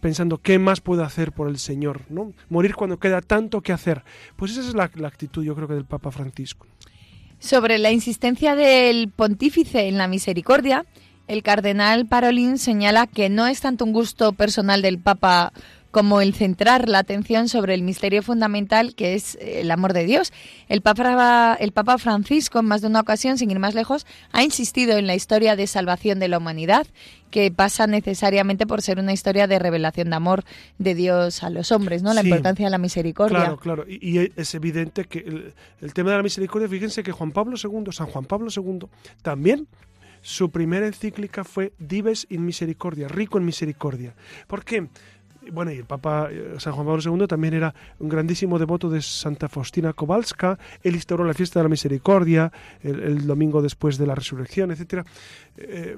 [0.00, 2.32] pensando qué más puede hacer por el Señor, ¿no?
[2.48, 4.02] Morir cuando queda tanto que hacer.
[4.36, 6.66] Pues esa es la, la actitud, yo creo que del Papa Francisco.
[7.38, 10.86] Sobre la insistencia del pontífice en la misericordia,
[11.26, 15.52] el cardenal Parolin señala que no es tanto un gusto personal del Papa
[15.94, 20.32] como el centrar la atención sobre el misterio fundamental que es el amor de Dios.
[20.68, 24.42] El Papa, el Papa Francisco, en más de una ocasión, sin ir más lejos, ha
[24.42, 26.88] insistido en la historia de salvación de la humanidad,
[27.30, 30.42] que pasa necesariamente por ser una historia de revelación de amor
[30.78, 32.12] de Dios a los hombres, ¿no?
[32.12, 33.38] La importancia de la misericordia.
[33.38, 33.84] Claro, claro.
[33.88, 37.92] Y, es evidente que el, el tema de la misericordia, fíjense que Juan Pablo II,
[37.92, 38.88] San Juan Pablo II,
[39.22, 39.68] también
[40.24, 44.14] su primera encíclica fue Dives in Misericordia, rico en misericordia.
[44.46, 44.88] ¿Por qué?
[45.52, 49.02] Bueno, y el Papa eh, San Juan Pablo II también era un grandísimo devoto de
[49.02, 50.58] Santa Faustina Kowalska.
[50.82, 52.52] Él instauró la fiesta de la misericordia
[52.82, 55.06] el, domingo después de la resurrección, etc.
[55.56, 55.96] Eh,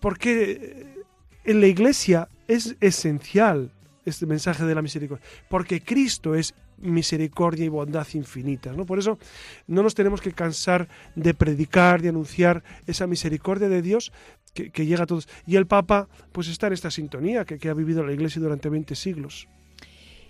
[0.00, 1.04] porque
[1.44, 3.72] en la Iglesia es esencial
[4.04, 8.76] este mensaje de la misericordia, porque Cristo es misericordia y bondad infinitas.
[8.76, 8.86] ¿no?
[8.86, 9.18] Por eso
[9.66, 14.12] no nos tenemos que cansar de predicar, de anunciar esa misericordia de Dios
[14.54, 15.28] que, llega a todos.
[15.46, 18.94] Y el Papa pues está en esta sintonía que, ha vivido la Iglesia durante 20
[18.94, 19.48] siglos.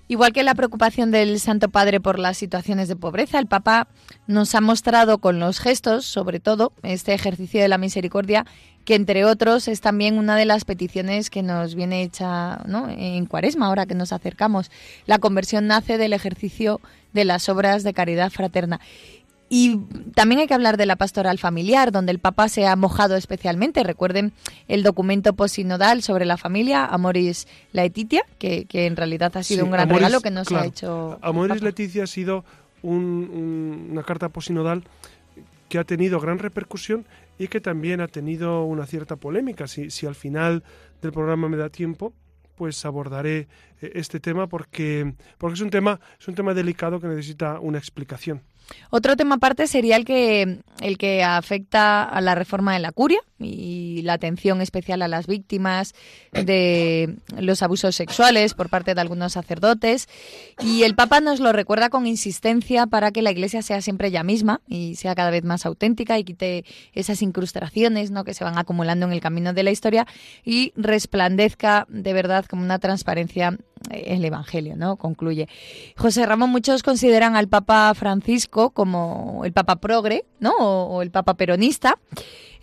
[0.08, 3.88] Igual que la preocupación del Santo Padre por las situaciones de pobreza, el Papa
[4.28, 8.46] nos ha mostrado con los gestos, sobre todo, este ejercicio de la misericordia,
[8.84, 12.60] que entre otros es también una de las peticiones que nos viene hecha
[12.96, 14.70] en Cuaresma, ahora que nos acercamos.
[15.06, 16.80] La conversión nace del ejercicio
[17.12, 18.80] de las obras de caridad fraterna.
[19.48, 19.78] Y
[20.14, 23.84] también hay que hablar de la pastoral familiar, donde el Papa se ha mojado especialmente.
[23.84, 24.32] Recuerden
[24.66, 29.70] el documento posinodal sobre la familia, Amoris Laetitia, que, que en realidad ha sido un
[29.70, 31.18] gran regalo que nos ha hecho.
[31.22, 32.44] Amoris Laetitia ha sido
[32.82, 34.84] una carta posinodal
[35.68, 37.06] que ha tenido gran repercusión
[37.38, 39.66] y que también ha tenido una cierta polémica.
[39.66, 40.64] Si, si al final
[41.02, 42.12] del programa me da tiempo,
[42.56, 43.48] pues abordaré
[43.80, 47.78] eh, este tema porque, porque es un tema, es un tema delicado que necesita una
[47.78, 48.42] explicación.
[48.90, 53.20] Otro tema aparte sería el que, el que afecta a la reforma de la curia
[53.38, 55.94] y la atención especial a las víctimas
[56.32, 60.08] de los abusos sexuales por parte de algunos sacerdotes.
[60.62, 64.22] Y el Papa nos lo recuerda con insistencia para que la Iglesia sea siempre ella
[64.22, 68.24] misma y sea cada vez más auténtica y quite esas incrustaciones ¿no?
[68.24, 70.06] que se van acumulando en el camino de la historia
[70.44, 73.56] y resplandezca de verdad como una transparencia
[73.90, 74.96] el Evangelio, ¿no?
[74.96, 75.48] Concluye.
[75.96, 80.52] José Ramón, muchos consideran al Papa Francisco como el Papa progre, ¿no?
[80.56, 81.98] o el Papa peronista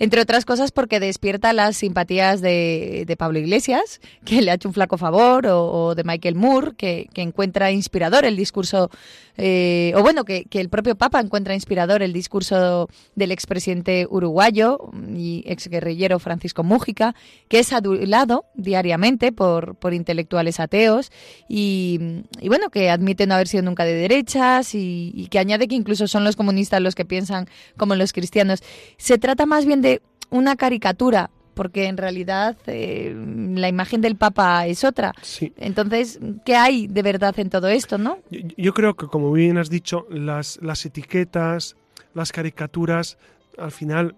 [0.03, 4.73] entre otras cosas porque despierta las simpatías de, Pablo Iglesias, que le ha hecho un
[4.73, 8.91] flaco favor, o, de Michael Moore, que, encuentra inspirador el discurso,
[9.37, 15.43] eh, o bueno, que, el propio Papa encuentra inspirador el discurso del expresidente uruguayo y
[15.47, 17.15] exguerrillero Francisco Mújica,
[17.47, 21.11] que es adulado diariamente por, por intelectuales ateos
[21.49, 21.99] y,
[22.45, 26.07] bueno, que admite no haber sido nunca de derechas y, y que añade que incluso
[26.07, 28.61] son los comunistas los que piensan como los cristianos.
[28.97, 34.65] Se trata más bien de una caricatura, porque en realidad eh, la imagen del Papa
[34.67, 35.13] es otra.
[35.57, 38.19] Entonces, ¿qué hay de verdad en todo esto, no?
[38.29, 41.75] Yo, creo que, como bien has dicho, las, las etiquetas,
[42.13, 43.17] las caricaturas,
[43.57, 44.15] al final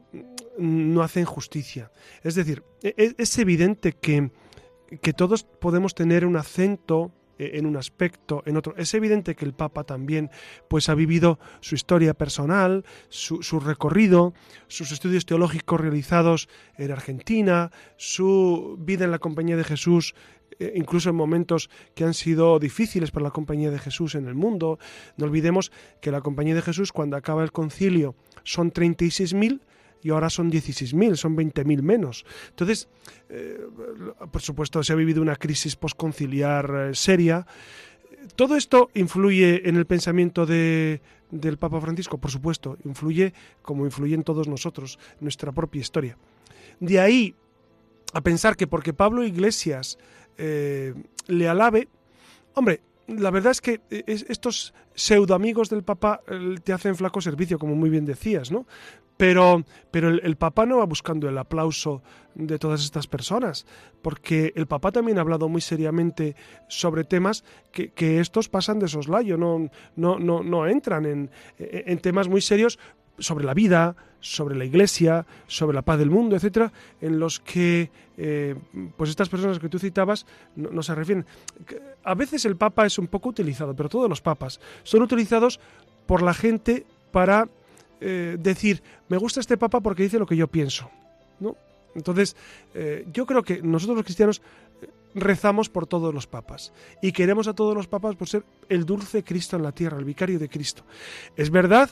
[0.58, 1.91] no hacen justicia.
[2.24, 4.32] Es decir, es, es evidente que,
[5.02, 8.76] que todos podemos tener un acento en un aspecto, en otro.
[8.78, 10.30] Es evidente que el Papa también
[10.67, 14.34] pues ha vivido su historia personal, su, recorrido,
[14.67, 20.15] sus estudios teológicos realizados en Argentina, su vida en la compañía de Jesús
[20.60, 24.36] eh, incluso en momentos que han sido difíciles para la compañía de Jesús en el
[24.36, 24.80] mundo.
[25.17, 25.71] No olvidemos
[26.02, 29.60] que la compañía de Jesús, cuando acaba el concilio, son 36.000
[30.05, 32.27] y ahora son 16.000, son 20.000 menos.
[32.49, 32.87] Entonces,
[33.27, 33.59] eh,
[34.31, 37.47] por supuesto, se ha vivido una crisis posconciliar eh, seria.
[38.35, 42.19] ¿Todo esto influye en el pensamiento de, del Papa Francisco?
[42.19, 46.19] Por supuesto, influye como influye en todos nosotros, nuestra propia historia.
[46.79, 47.33] De ahí
[48.13, 49.97] a pensar que porque Pablo Iglesias
[50.37, 50.93] eh,
[51.25, 51.87] le alabe,
[52.53, 57.21] hombre, la verdad es que eh, estos pseudo amigos del Papa eh, te hacen flaco
[57.21, 58.65] servicio, como muy bien decías, ¿no?
[59.17, 63.65] Pero, pero el, Papa no va buscando el aplauso de todas estas personas,
[64.01, 66.35] porque el Papa también ha hablado muy seriamente
[66.67, 72.27] sobre temas que, estos pasan de soslayo, no, no, no, no entran en, en temas
[72.27, 72.77] muy serios
[73.19, 77.91] sobre la vida, sobre la Iglesia, sobre la paz del mundo, etcétera, en los que
[78.17, 78.56] eh,
[78.97, 80.25] pues estas personas que tú citabas
[80.56, 81.25] no, se refieren.
[82.04, 85.60] A veces el Papa es un poco utilizado, pero todos los papas son utilizados
[86.08, 87.47] por la gente para
[88.01, 90.89] eh, decir me gusta este Papa porque dice lo que yo pienso,
[91.39, 91.56] ¿no?
[91.93, 92.36] Entonces
[92.73, 94.41] eh, yo creo que nosotros los cristianos
[95.13, 99.23] rezamos por todos los papas y queremos a todos los papas por ser el dulce
[99.23, 100.84] Cristo en la tierra, el vicario de Cristo.
[101.38, 101.89] Es verdad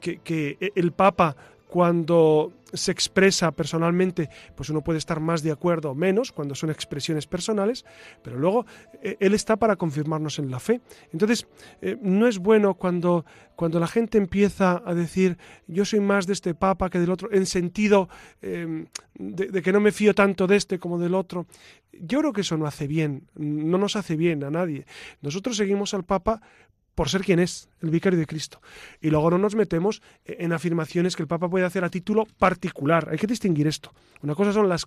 [0.00, 1.36] que, el Papa
[1.68, 6.70] cuando se expresa personalmente, pues uno puede estar más de acuerdo o menos cuando son
[6.70, 7.84] expresiones personales,
[8.22, 8.64] pero luego
[9.02, 10.80] eh, él está para confirmarnos en la fe.
[11.12, 11.48] Entonces,
[11.82, 13.24] eh, no es bueno cuando,
[13.56, 17.32] cuando la gente empieza a decir yo soy más de este papa que del otro,
[17.32, 18.08] en sentido
[18.40, 21.46] em, de, de, que no me fío tanto de este como del otro.
[21.92, 24.86] Yo creo que eso no hace bien, no nos hace bien a nadie.
[25.22, 26.40] Nosotros seguimos al papa
[26.94, 28.60] por ser quien es, el vicario de Cristo.
[29.00, 33.08] Y luego no nos metemos en afirmaciones que el Papa puede hacer a título particular.
[33.10, 33.92] Hay que distinguir esto.
[34.22, 34.86] Una cosa son las,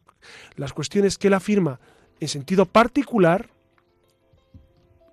[0.56, 1.80] las cuestiones que él afirma
[2.20, 3.50] en sentido particular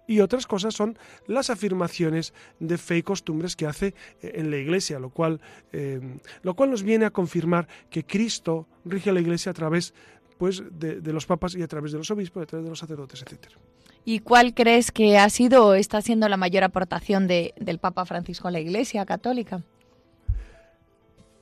[0.06, 4.58] y otras cosas son las afirmaciones de fe y costumbres que hace eh, en la
[4.58, 5.40] Iglesia, lo cual,
[5.72, 6.00] eh,
[6.42, 9.94] lo cual nos viene a confirmar que Cristo rige a la Iglesia a través
[10.38, 13.22] pues, de, los papas y a través de los obispos, a través de los sacerdotes,
[13.22, 13.56] etcétera.
[14.04, 18.04] ¿Y cuál crees que ha sido o está siendo la mayor aportación de, del Papa
[18.04, 19.62] Francisco a la Iglesia Católica?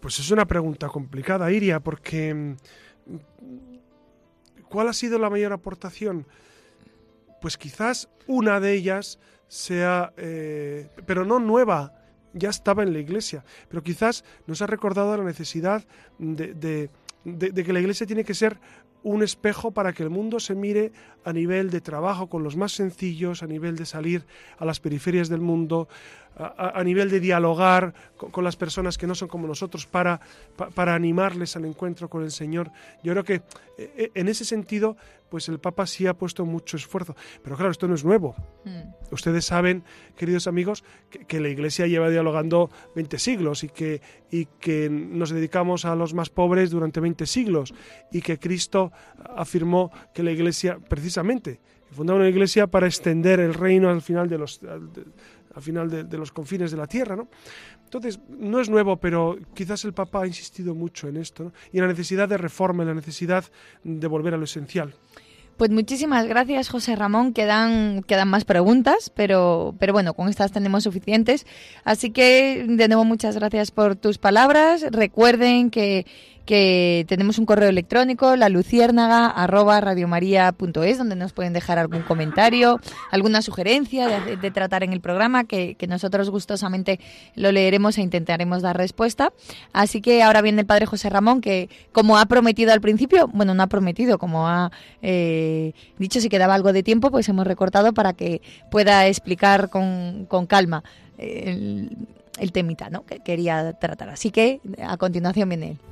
[0.01, 2.55] Pues es una pregunta complicada, Iria, porque mm,
[4.69, 6.27] ¿cuál ha sido la mayor aportación?
[7.41, 11.95] Pues quizás una de ellas sea, eh, pero no nueva,
[12.33, 15.85] ya estaba en la Iglesia, pero quizás nos ha recordado la necesidad
[16.19, 16.89] de
[17.25, 18.59] que la Iglesia tiene que ser
[19.03, 20.93] un espejo para que el mundo se mire
[21.25, 24.25] a nivel de trabajo con los más sencillos, a nivel de salir
[24.59, 25.89] a las periferias del mundo,
[26.37, 30.21] a, nivel de dialogar con, las personas que no son como nosotros para,
[30.75, 32.71] para animarles al encuentro con el Señor.
[33.03, 33.43] Yo creo que eh,
[33.97, 34.97] eh, en ese sentido,
[35.33, 37.17] pues el Papa sí ha puesto mucho esfuerzo.
[37.43, 38.37] Pero claro, esto no es nuevo.
[38.67, 39.13] Mm.
[39.13, 39.83] Ustedes saben,
[40.15, 40.85] queridos amigos,
[41.27, 46.13] que, la Iglesia lleva dialogando 20 siglos y que, y que nos dedicamos a los
[46.13, 47.73] más pobres durante 20 siglos
[48.13, 48.93] y que Cristo
[49.35, 54.37] afirmó que la Iglesia, precisamente, fundaba una Iglesia para extender el reino al final de
[54.37, 54.61] los
[55.55, 57.29] al final de, los confines de la tierra, ¿no?
[57.93, 61.83] Entonces, no es nuevo, pero quizás el Papa ha insistido mucho en esto, y en
[61.83, 63.45] la necesidad de reforma, en la necesidad
[63.85, 64.95] de volver a lo esencial.
[65.59, 67.35] Pues muchísimas gracias, José Ramón.
[67.35, 71.45] Quedan, quedan más preguntas, pero, pero bueno, con estas tenemos suficientes.
[71.85, 74.87] Así que, de nuevo, muchas gracias por tus palabras.
[74.91, 76.07] Recuerden que
[76.45, 83.43] que tenemos un correo electrónico, la luciérnaga arroba donde nos pueden dejar algún comentario, alguna
[83.43, 87.01] sugerencia de, tratar en el programa, que, nosotros gustosamente
[87.35, 89.33] lo leeremos e intentaremos dar respuesta.
[89.73, 93.55] Así que ahora viene el padre José Ramón, que como ha prometido al principio, bueno,
[93.55, 94.71] no ha prometido, como ha
[95.03, 98.41] eh, dicho si quedaba algo de tiempo, pues hemos recortado para que
[98.71, 100.83] pueda explicar con, calma.
[101.19, 101.91] El,
[102.39, 103.05] el temita ¿no?
[103.05, 104.09] que quería tratar.
[104.09, 105.92] Así que a continuación viene él.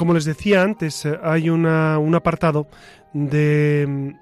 [0.00, 2.68] Como les decía antes, eh, hay un apartado
[3.12, 4.16] de,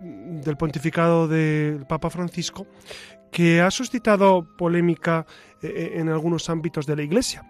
[0.00, 2.66] del pontificado del Papa Francisco
[3.30, 5.26] que ha suscitado polémica
[5.62, 7.44] eh, en algunos ámbitos de la Iglesia.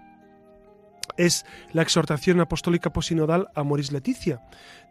[1.16, 4.43] Es la exhortación apostólica posinodal Amoris Leticia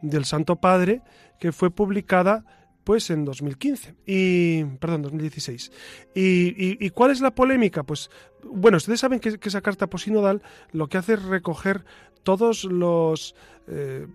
[0.02, 1.04] del Santo Padre
[1.38, 2.46] que fue publicada
[2.84, 5.72] pues en 2015 y perdón 2016
[6.14, 8.10] y, cuál es la polémica pues
[8.44, 11.86] bueno ustedes saben que, esa carta posinodal lo que hace es recoger
[12.24, 13.36] todos los
[13.68, 14.08] eh,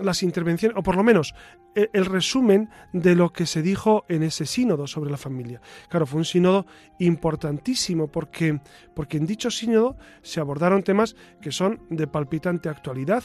[0.00, 1.34] las intervenciones o por lo menos
[1.74, 5.60] e, el, resumen de lo que se dijo en ese sínodo sobre la familia.
[5.88, 6.66] Claro fue un sínodo
[6.98, 8.60] importantísimo porque
[8.94, 13.24] porque en dicho sínodo se abordaron temas que son de palpitante actualidad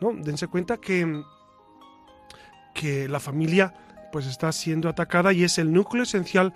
[0.00, 1.22] no dense cuenta que
[2.74, 3.72] que la familia
[4.16, 6.54] pues está siendo atacada y es el núcleo esencial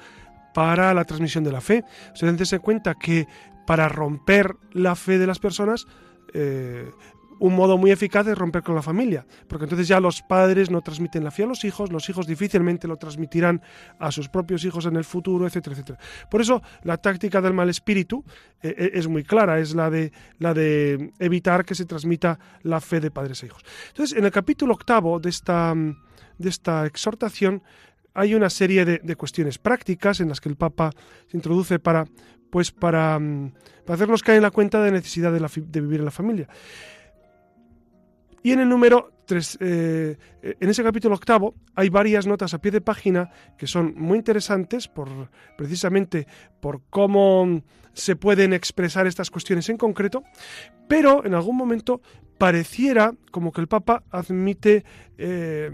[0.55, 1.85] para la transmisión de la fe.
[2.15, 3.29] Ustedes dense cuenta que
[3.67, 5.87] para romper la fe de las personas,
[6.33, 6.91] eh,
[7.39, 10.81] un modo muy eficaz es romper con la familia, porque entonces ya los padres no
[10.81, 13.61] transmiten la fe a los hijos, los hijos difícilmente lo transmitirán
[13.99, 15.99] a sus propios hijos en el futuro, etcétera, etcétera.
[16.31, 18.25] Por eso la táctica del mal espíritu
[18.63, 22.81] eh, eh, es muy clara, es la de, la de evitar que se transmita la
[22.81, 23.63] fe de padres e hijos.
[23.89, 25.75] Entonces, en el capítulo octavo de esta
[26.41, 27.63] de esta exhortación
[28.15, 30.91] hay una serie de, cuestiones prácticas en las que el Papa
[31.29, 32.07] se introduce para,
[32.51, 33.53] pues para, mm,
[33.87, 36.49] hacernos caer en la cuenta de necesidad de, vivir en la familia.
[38.43, 42.71] Y en el número 3, eh, en ese capítulo octavo, hay varias notas a pie
[42.73, 45.09] de página que son muy interesantes por,
[45.57, 46.27] precisamente
[46.61, 47.63] por cómo
[47.93, 50.25] se pueden expresar estas cuestiones en concreto,
[50.89, 52.01] pero en algún momento
[52.39, 54.85] pareciera como que el Papa admite
[55.19, 55.71] eh,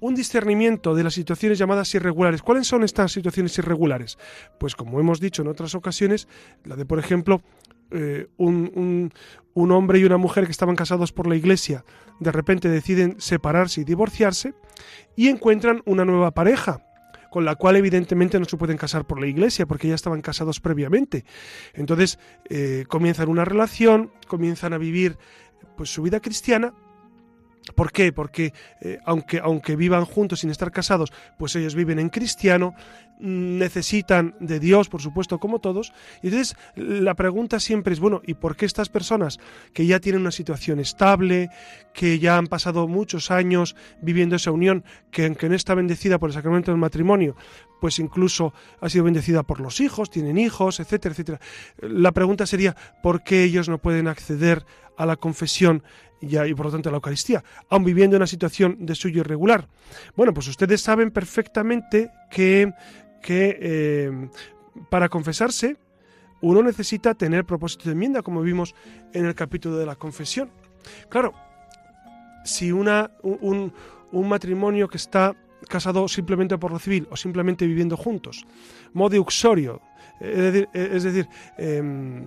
[0.00, 2.42] un discernimiento de las situaciones llamadas irregulares.
[2.42, 4.18] ¿Cuáles son estas situaciones irregulares?
[4.58, 6.26] Pues como hemos dicho en otras ocasiones,
[6.64, 7.42] la de, por ejemplo,
[7.90, 9.12] eh, un,
[9.54, 11.84] un, hombre y una mujer que estaban casados por la iglesia,
[12.18, 14.54] de repente deciden separarse y divorciarse
[15.16, 16.86] y encuentran una nueva pareja
[17.30, 20.60] con la cual evidentemente no se pueden casar por la iglesia porque ya estaban casados
[20.60, 21.24] previamente.
[21.74, 25.16] Entonces eh, comienzan una relación, comienzan a vivir
[25.76, 26.74] pues su vida cristiana
[27.74, 28.12] ¿Por qué?
[28.12, 32.74] Porque eh, aunque, aunque vivan juntos sin estar casados, pues ellos viven en cristiano,
[33.20, 35.92] necesitan de Dios, por supuesto, como todos.
[36.22, 39.38] Y entonces la pregunta siempre es, bueno, ¿y por qué estas personas
[39.72, 41.50] que ya tienen una situación estable,
[41.94, 46.30] que ya han pasado muchos años viviendo esa unión, que aunque no está bendecida por
[46.30, 47.36] el sacramento del matrimonio,
[47.80, 51.40] pues incluso ha sido bendecida por los hijos, tienen hijos, etcétera, etcétera.
[51.80, 54.64] La pregunta sería, ¿por qué ellos no pueden acceder
[54.96, 55.82] a la confesión
[56.20, 59.66] y, por lo tanto a la Eucaristía, aun viviendo una situación de suyo irregular?
[60.14, 62.72] Bueno, pues ustedes saben perfectamente que,
[63.22, 64.28] que eh,
[64.88, 65.76] para confesarse
[66.42, 68.74] uno necesita tener propósito de enmienda, como vimos
[69.12, 70.50] en el capítulo de la confesión.
[71.10, 71.34] Claro,
[72.44, 73.72] si una, un,
[74.12, 75.36] un matrimonio que está
[75.68, 78.46] casado simplemente por lo civil o simplemente viviendo juntos,
[78.94, 79.82] modo uxorio,
[80.20, 82.26] es decir, em,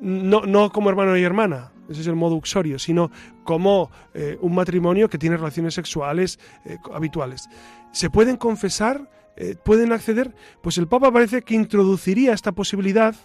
[0.00, 3.10] no, no, como hermano y hermana, ese es el modo uxorio, sino
[3.44, 7.48] como eh, un matrimonio que tiene relaciones sexuales eh, habituales.
[7.92, 9.10] ¿Se pueden confesar?
[9.42, 10.34] Eh, ¿Pueden acceder?
[10.62, 13.16] Pues el Papa parece que introduciría esta posibilidad,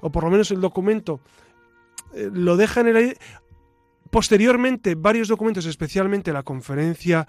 [0.00, 1.20] o por lo menos el documento
[2.14, 3.18] lo deja en el
[4.10, 7.28] Posteriormente, varios documentos, especialmente la conferencia,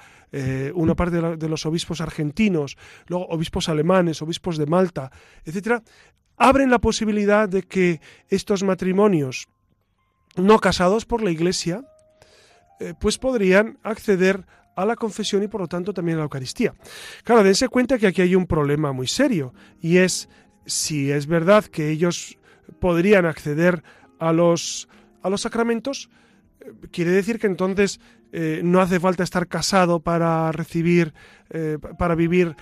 [0.73, 2.77] una parte de, de, los obispos argentinos,
[3.07, 5.11] luego obispos alemanes, obispos de Malta,
[5.43, 5.83] etcétera,
[6.37, 7.99] abren la posibilidad de que
[8.29, 9.49] estos matrimonios
[10.35, 11.83] no casados por la Iglesia,
[12.79, 14.45] eh, pues podrían acceder
[14.81, 16.73] a la confesión y por lo tanto también a la Eucaristía.
[17.23, 20.29] Claro, dense cuenta que aquí hay un problema muy serio y es
[20.65, 22.37] si es verdad que ellos
[22.79, 23.83] podrían acceder
[24.19, 24.87] a los,
[25.21, 26.09] a los sacramentos,
[26.61, 27.99] eh, quiere decir que entonces
[28.31, 31.13] eh, no hace falta estar casado para recibir,
[31.97, 32.55] para vivir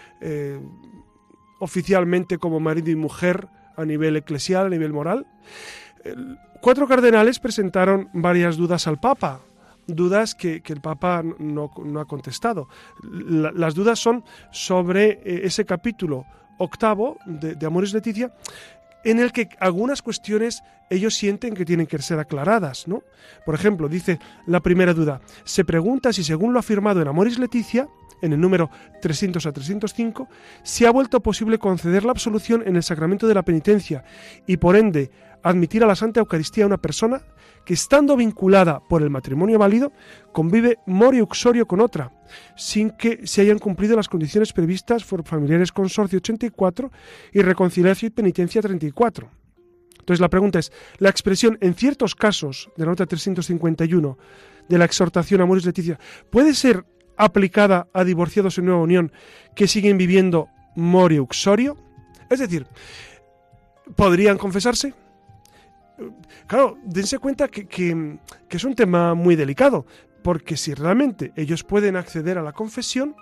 [1.59, 5.27] oficialmente como marido y mujer a nivel eclesial, a nivel moral.
[6.61, 9.41] Cuatro cardenales presentaron varias dudas al Papa,
[9.87, 12.67] dudas que, el Papa no, ha contestado.
[13.03, 16.25] las dudas son sobre eh, ese capítulo
[16.57, 18.33] octavo de, de Amores Leticia,
[19.03, 23.03] en el que algunas cuestiones ellos sienten que tienen que ser aclaradas, ¿no?
[23.45, 27.87] Por ejemplo, dice la primera duda, se pregunta si según lo afirmado en Amoris Leticia,
[28.21, 28.69] en el número
[29.01, 30.27] 300 a 305,
[30.63, 34.03] se ha vuelto posible conceder la absolución en el sacramento de la penitencia
[34.47, 35.11] y por ende
[35.43, 37.21] admitir a la Santa Eucaristía a una persona
[37.67, 39.91] que estando vinculada por el matrimonio válido,
[40.31, 42.13] convive mori uxorio con otra,
[42.55, 46.89] sin que se hayan cumplido las condiciones previstas por Familiares Consorcio 84
[47.33, 49.29] y Reconciliación y Penitencia 34.
[49.99, 54.17] Entonces la pregunta es, ¿la expresión en ciertos casos de la nota 351
[54.69, 55.99] de la exhortación a Moris Leticia
[56.29, 56.85] puede ser
[57.17, 59.11] aplicada a divorciados en nueva unión
[59.57, 60.47] que siguen viviendo
[60.77, 61.75] mori uxorio?
[62.29, 62.65] Es decir,
[63.97, 64.93] ¿podrían confesarse?
[66.45, 68.19] Claro, dense cuenta que, que,
[68.49, 69.85] es un tema muy delicado,
[70.23, 73.15] porque si realmente ellos pueden acceder a la confesión,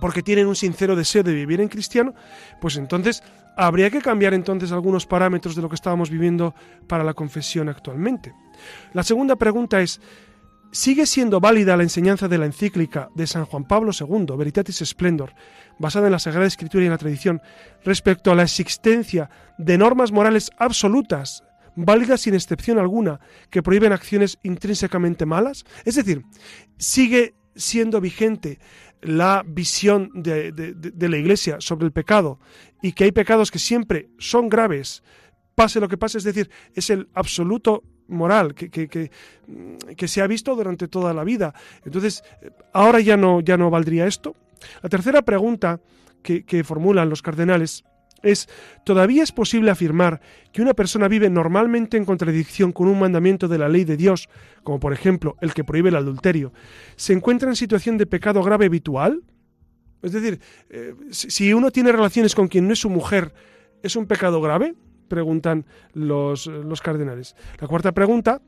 [0.00, 2.14] porque tienen un sincero deseo de vivir en cristiano,
[2.60, 3.22] pues entonces
[3.56, 6.54] habría que cambiar entonces algunos parámetros de lo que estábamos viviendo
[6.86, 8.34] para la confesión actualmente.
[8.92, 10.00] La segunda pregunta es,
[10.70, 15.34] ¿sigue siendo válida la enseñanza de la encíclica de San Juan Pablo II, Veritatis Splendor,
[15.78, 17.40] basada en la Sagrada Escritura y en la tradición,
[17.84, 21.44] respecto a la existencia de normas morales absolutas,
[21.74, 25.64] válidas sin excepción alguna, que prohíben acciones intrínsecamente malas?
[25.84, 26.22] Es decir,
[26.78, 28.58] ¿sigue siendo vigente
[29.00, 30.52] la visión de,
[30.98, 32.38] la Iglesia sobre el pecado
[32.82, 35.02] y que hay pecados que siempre son graves,
[35.54, 40.54] pase lo que pase, es decir, es el absoluto moral que, que, se ha visto
[40.54, 41.54] durante toda la vida.
[41.84, 42.22] Entonces,
[42.72, 44.36] ahora ya no, ya no valdría esto.
[44.82, 45.80] La tercera pregunta
[46.22, 47.84] que formulan los cardenales
[48.22, 48.48] es,
[48.84, 50.20] ¿todavía es posible afirmar
[50.52, 54.28] que una persona vive normalmente en contradicción con un mandamiento de la ley de Dios,
[54.62, 56.52] como por ejemplo el que prohíbe el adulterio,
[56.96, 59.22] se encuentra en situación de pecado grave habitual?
[60.02, 60.40] Es decir,
[60.70, 63.32] eh, si uno tiene relaciones con quien no es su mujer,
[63.82, 64.74] ¿es un pecado grave?
[65.08, 67.36] Preguntan los, los cardenales.
[67.60, 68.40] La cuarta pregunta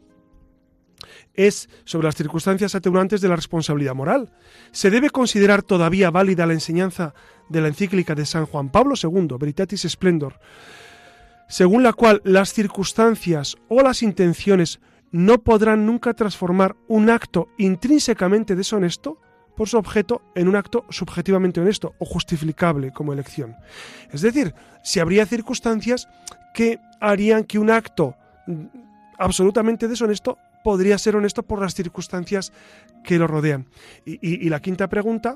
[1.34, 4.32] es sobre las circunstancias atenuantes de la responsabilidad moral.
[4.72, 7.14] ¿Se debe considerar todavía válida la enseñanza
[7.48, 10.40] de la encíclica de San Juan Pablo II, Veritatis Splendor,
[11.48, 14.80] según la cual las circunstancias o las intenciones
[15.11, 19.18] no podrán nunca transformar un acto intrínsecamente deshonesto
[19.59, 23.56] por su objeto en un acto subjetivamente honesto o justificable como elección.
[24.12, 24.54] Es decir,
[24.84, 26.09] si habría circunstancias
[26.54, 28.14] que harían que un acto
[29.18, 32.52] absolutamente deshonesto podría ser honesto por las circunstancias
[33.02, 33.66] que lo rodean.
[34.06, 35.34] Y, la quinta pregunta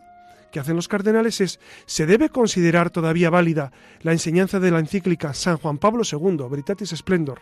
[0.52, 5.34] que hacen los cardenales es, ¿se debe considerar todavía válida la enseñanza de la encíclica
[5.34, 7.40] San Juan Pablo II, Veritatis Splendor,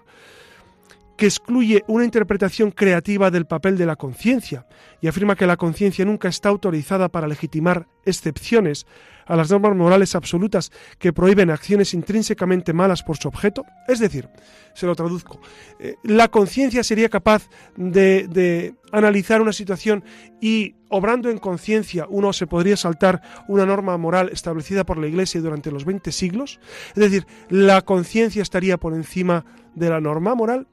[1.20, 4.66] que excluye una interpretación creativa del papel de la conciencia
[5.02, 8.86] y afirma que la conciencia nunca está autorizada para legitimar excepciones
[9.26, 13.66] a las normas morales absolutas que prohíben acciones intrínsecamente malas por su objeto?
[13.86, 14.30] Es decir,
[14.72, 15.42] se lo traduzco,
[15.78, 20.02] eh, la conciencia sería capaz de, analizar una situación
[20.40, 25.42] y, obrando en conciencia, uno se podría saltar una norma moral establecida por la Iglesia
[25.42, 26.60] durante los 20 siglos?
[26.94, 29.44] Es decir, ¿la conciencia estaría por encima
[29.74, 30.66] de la norma moral?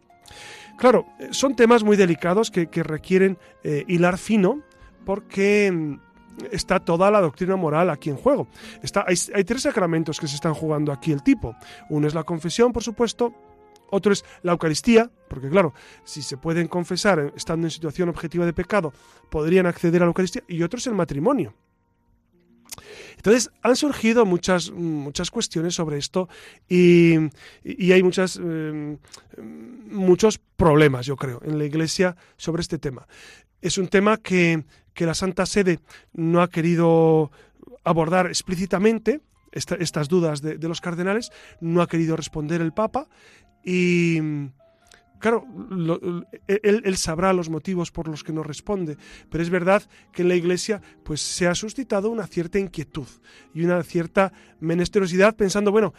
[0.78, 4.62] Claro, son temas muy delicados que, requieren eh, hilar fino
[5.06, 6.00] porque mm,
[6.52, 8.48] está toda la doctrina moral aquí en juego.
[8.84, 11.56] Está, hay, hay, tres sacramentos que se están jugando aquí el tipo.
[11.90, 13.34] Uno es la confesión, por supuesto.
[13.90, 15.74] Otro es la Eucaristía, porque claro,
[16.04, 18.94] si se pueden confesar eh, estando en situación objetiva de pecado,
[19.30, 20.44] podrían acceder a la Eucaristía.
[20.48, 21.54] Y otro es el matrimonio.
[23.16, 26.30] Entonces, han surgido muchas, muchas cuestiones sobre esto
[26.70, 27.16] y,
[27.92, 28.98] hay muchas, em,
[29.90, 33.08] muchos problemas, yo creo, en la Iglesia sobre este tema.
[33.62, 34.64] Es un tema que,
[34.98, 35.80] la Santa Sede
[36.14, 37.32] no ha querido
[37.84, 39.22] abordar explícitamente,
[39.52, 43.08] estas dudas de, de los cardenales, no ha querido responder el Papa
[43.64, 44.20] y
[45.20, 45.46] Claro,
[46.48, 48.98] él, sabrá los motivos por los que no responde,
[49.30, 53.08] pero es verdad que en la Iglesia pues, se ha suscitado una cierta inquietud
[53.54, 55.94] y una cierta menesterosidad pensando, bueno,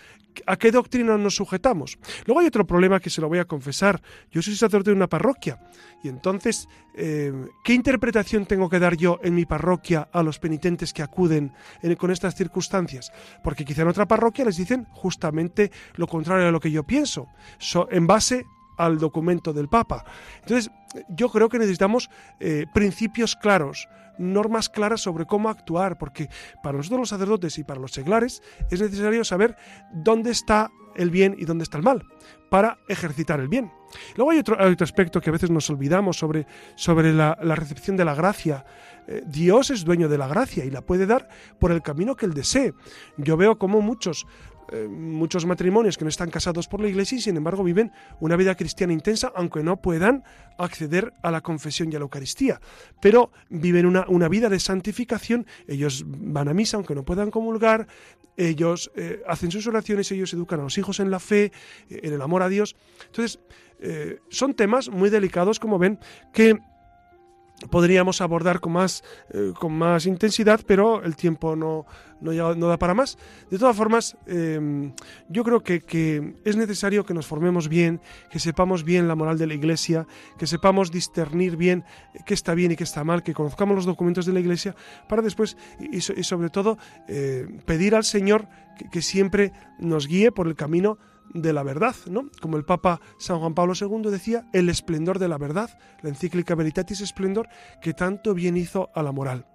[0.46, 1.98] ¿a qué doctrina nos sujetamos?
[2.26, 4.00] Luego hay otro problema que se lo voy a confesar.
[4.30, 5.58] Yo soy sacerdote de una parroquia
[6.02, 7.32] y entonces, eh,
[7.64, 11.52] ¿qué interpretación tengo que dar yo en mi parroquia a los penitentes que acuden
[11.98, 13.12] con estas circunstancias?
[13.42, 17.28] Porque quizá en otra parroquia les dicen justamente lo contrario a lo que yo pienso,
[17.90, 18.46] en base
[18.78, 20.04] al documento del Papa.
[20.40, 20.70] Entonces,
[21.08, 22.10] yo creo que necesitamos
[22.40, 26.28] eh, principios claros, normas claras sobre cómo actuar, porque
[26.62, 29.56] para nosotros los sacerdotes y para los seglares es necesario saber
[29.92, 32.04] dónde está el bien y dónde está el mal,
[32.50, 33.70] para ejercitar el bien.
[34.16, 38.14] Luego hay otro, aspecto que a veces nos olvidamos sobre, sobre la, recepción de la
[38.14, 38.64] gracia.
[39.06, 42.26] Eh, Dios es dueño de la gracia y la puede dar por el camino que
[42.26, 42.74] él desee.
[43.16, 44.26] Yo veo como muchos
[44.70, 48.36] eh, muchos matrimonios que no están casados por la iglesia y sin embargo viven una
[48.36, 50.24] vida cristiana intensa, aunque no puedan
[50.58, 52.60] acceder a la confesión y a la Eucaristía.
[53.00, 57.86] Pero viven una, una vida de santificación, ellos van a misa aunque no puedan comulgar,
[58.36, 61.52] ellos eh, hacen sus oraciones, ellos educan a los hijos en la fe,
[61.90, 62.76] eh, en el amor a Dios.
[63.06, 63.40] Entonces,
[64.28, 66.00] son temas muy delicados, como ven,
[66.32, 66.58] que
[67.70, 71.86] podríamos abordar con más, eh, con más intensidad, pero el tiempo no,
[72.20, 73.18] no, da para más.
[73.50, 74.92] De todas formas, em,
[75.28, 78.00] yo creo que, es necesario que nos formemos bien,
[78.30, 80.06] que sepamos bien la moral de la Iglesia,
[80.38, 81.84] que sepamos discernir bien
[82.24, 84.76] qué está bien y qué está mal, que conozcamos los documentos de la Iglesia,
[85.08, 86.78] para después, y, sobre todo,
[87.08, 90.98] eh, pedir al Señor que, que siempre nos guíe por el camino
[91.34, 92.30] de la verdad, ¿no?
[92.40, 95.70] Como el Papa San Juan Pablo II decía, el esplendor de la verdad,
[96.02, 97.48] la encíclica Veritatis Esplendor,
[97.80, 99.46] que tanto bien hizo a la moral.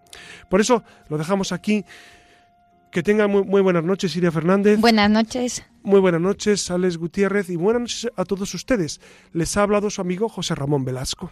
[0.50, 1.86] Por eso lo dejamos aquí.
[2.92, 4.80] Que tengan muy, muy buenas noches, Iria Fernández.
[4.80, 5.66] Buenas noches.
[5.82, 9.02] Muy buenas noches, Alex Gutiérrez, y buenas noches a todos ustedes.
[9.32, 11.32] Les ha hablado su amigo José Ramón Velasco.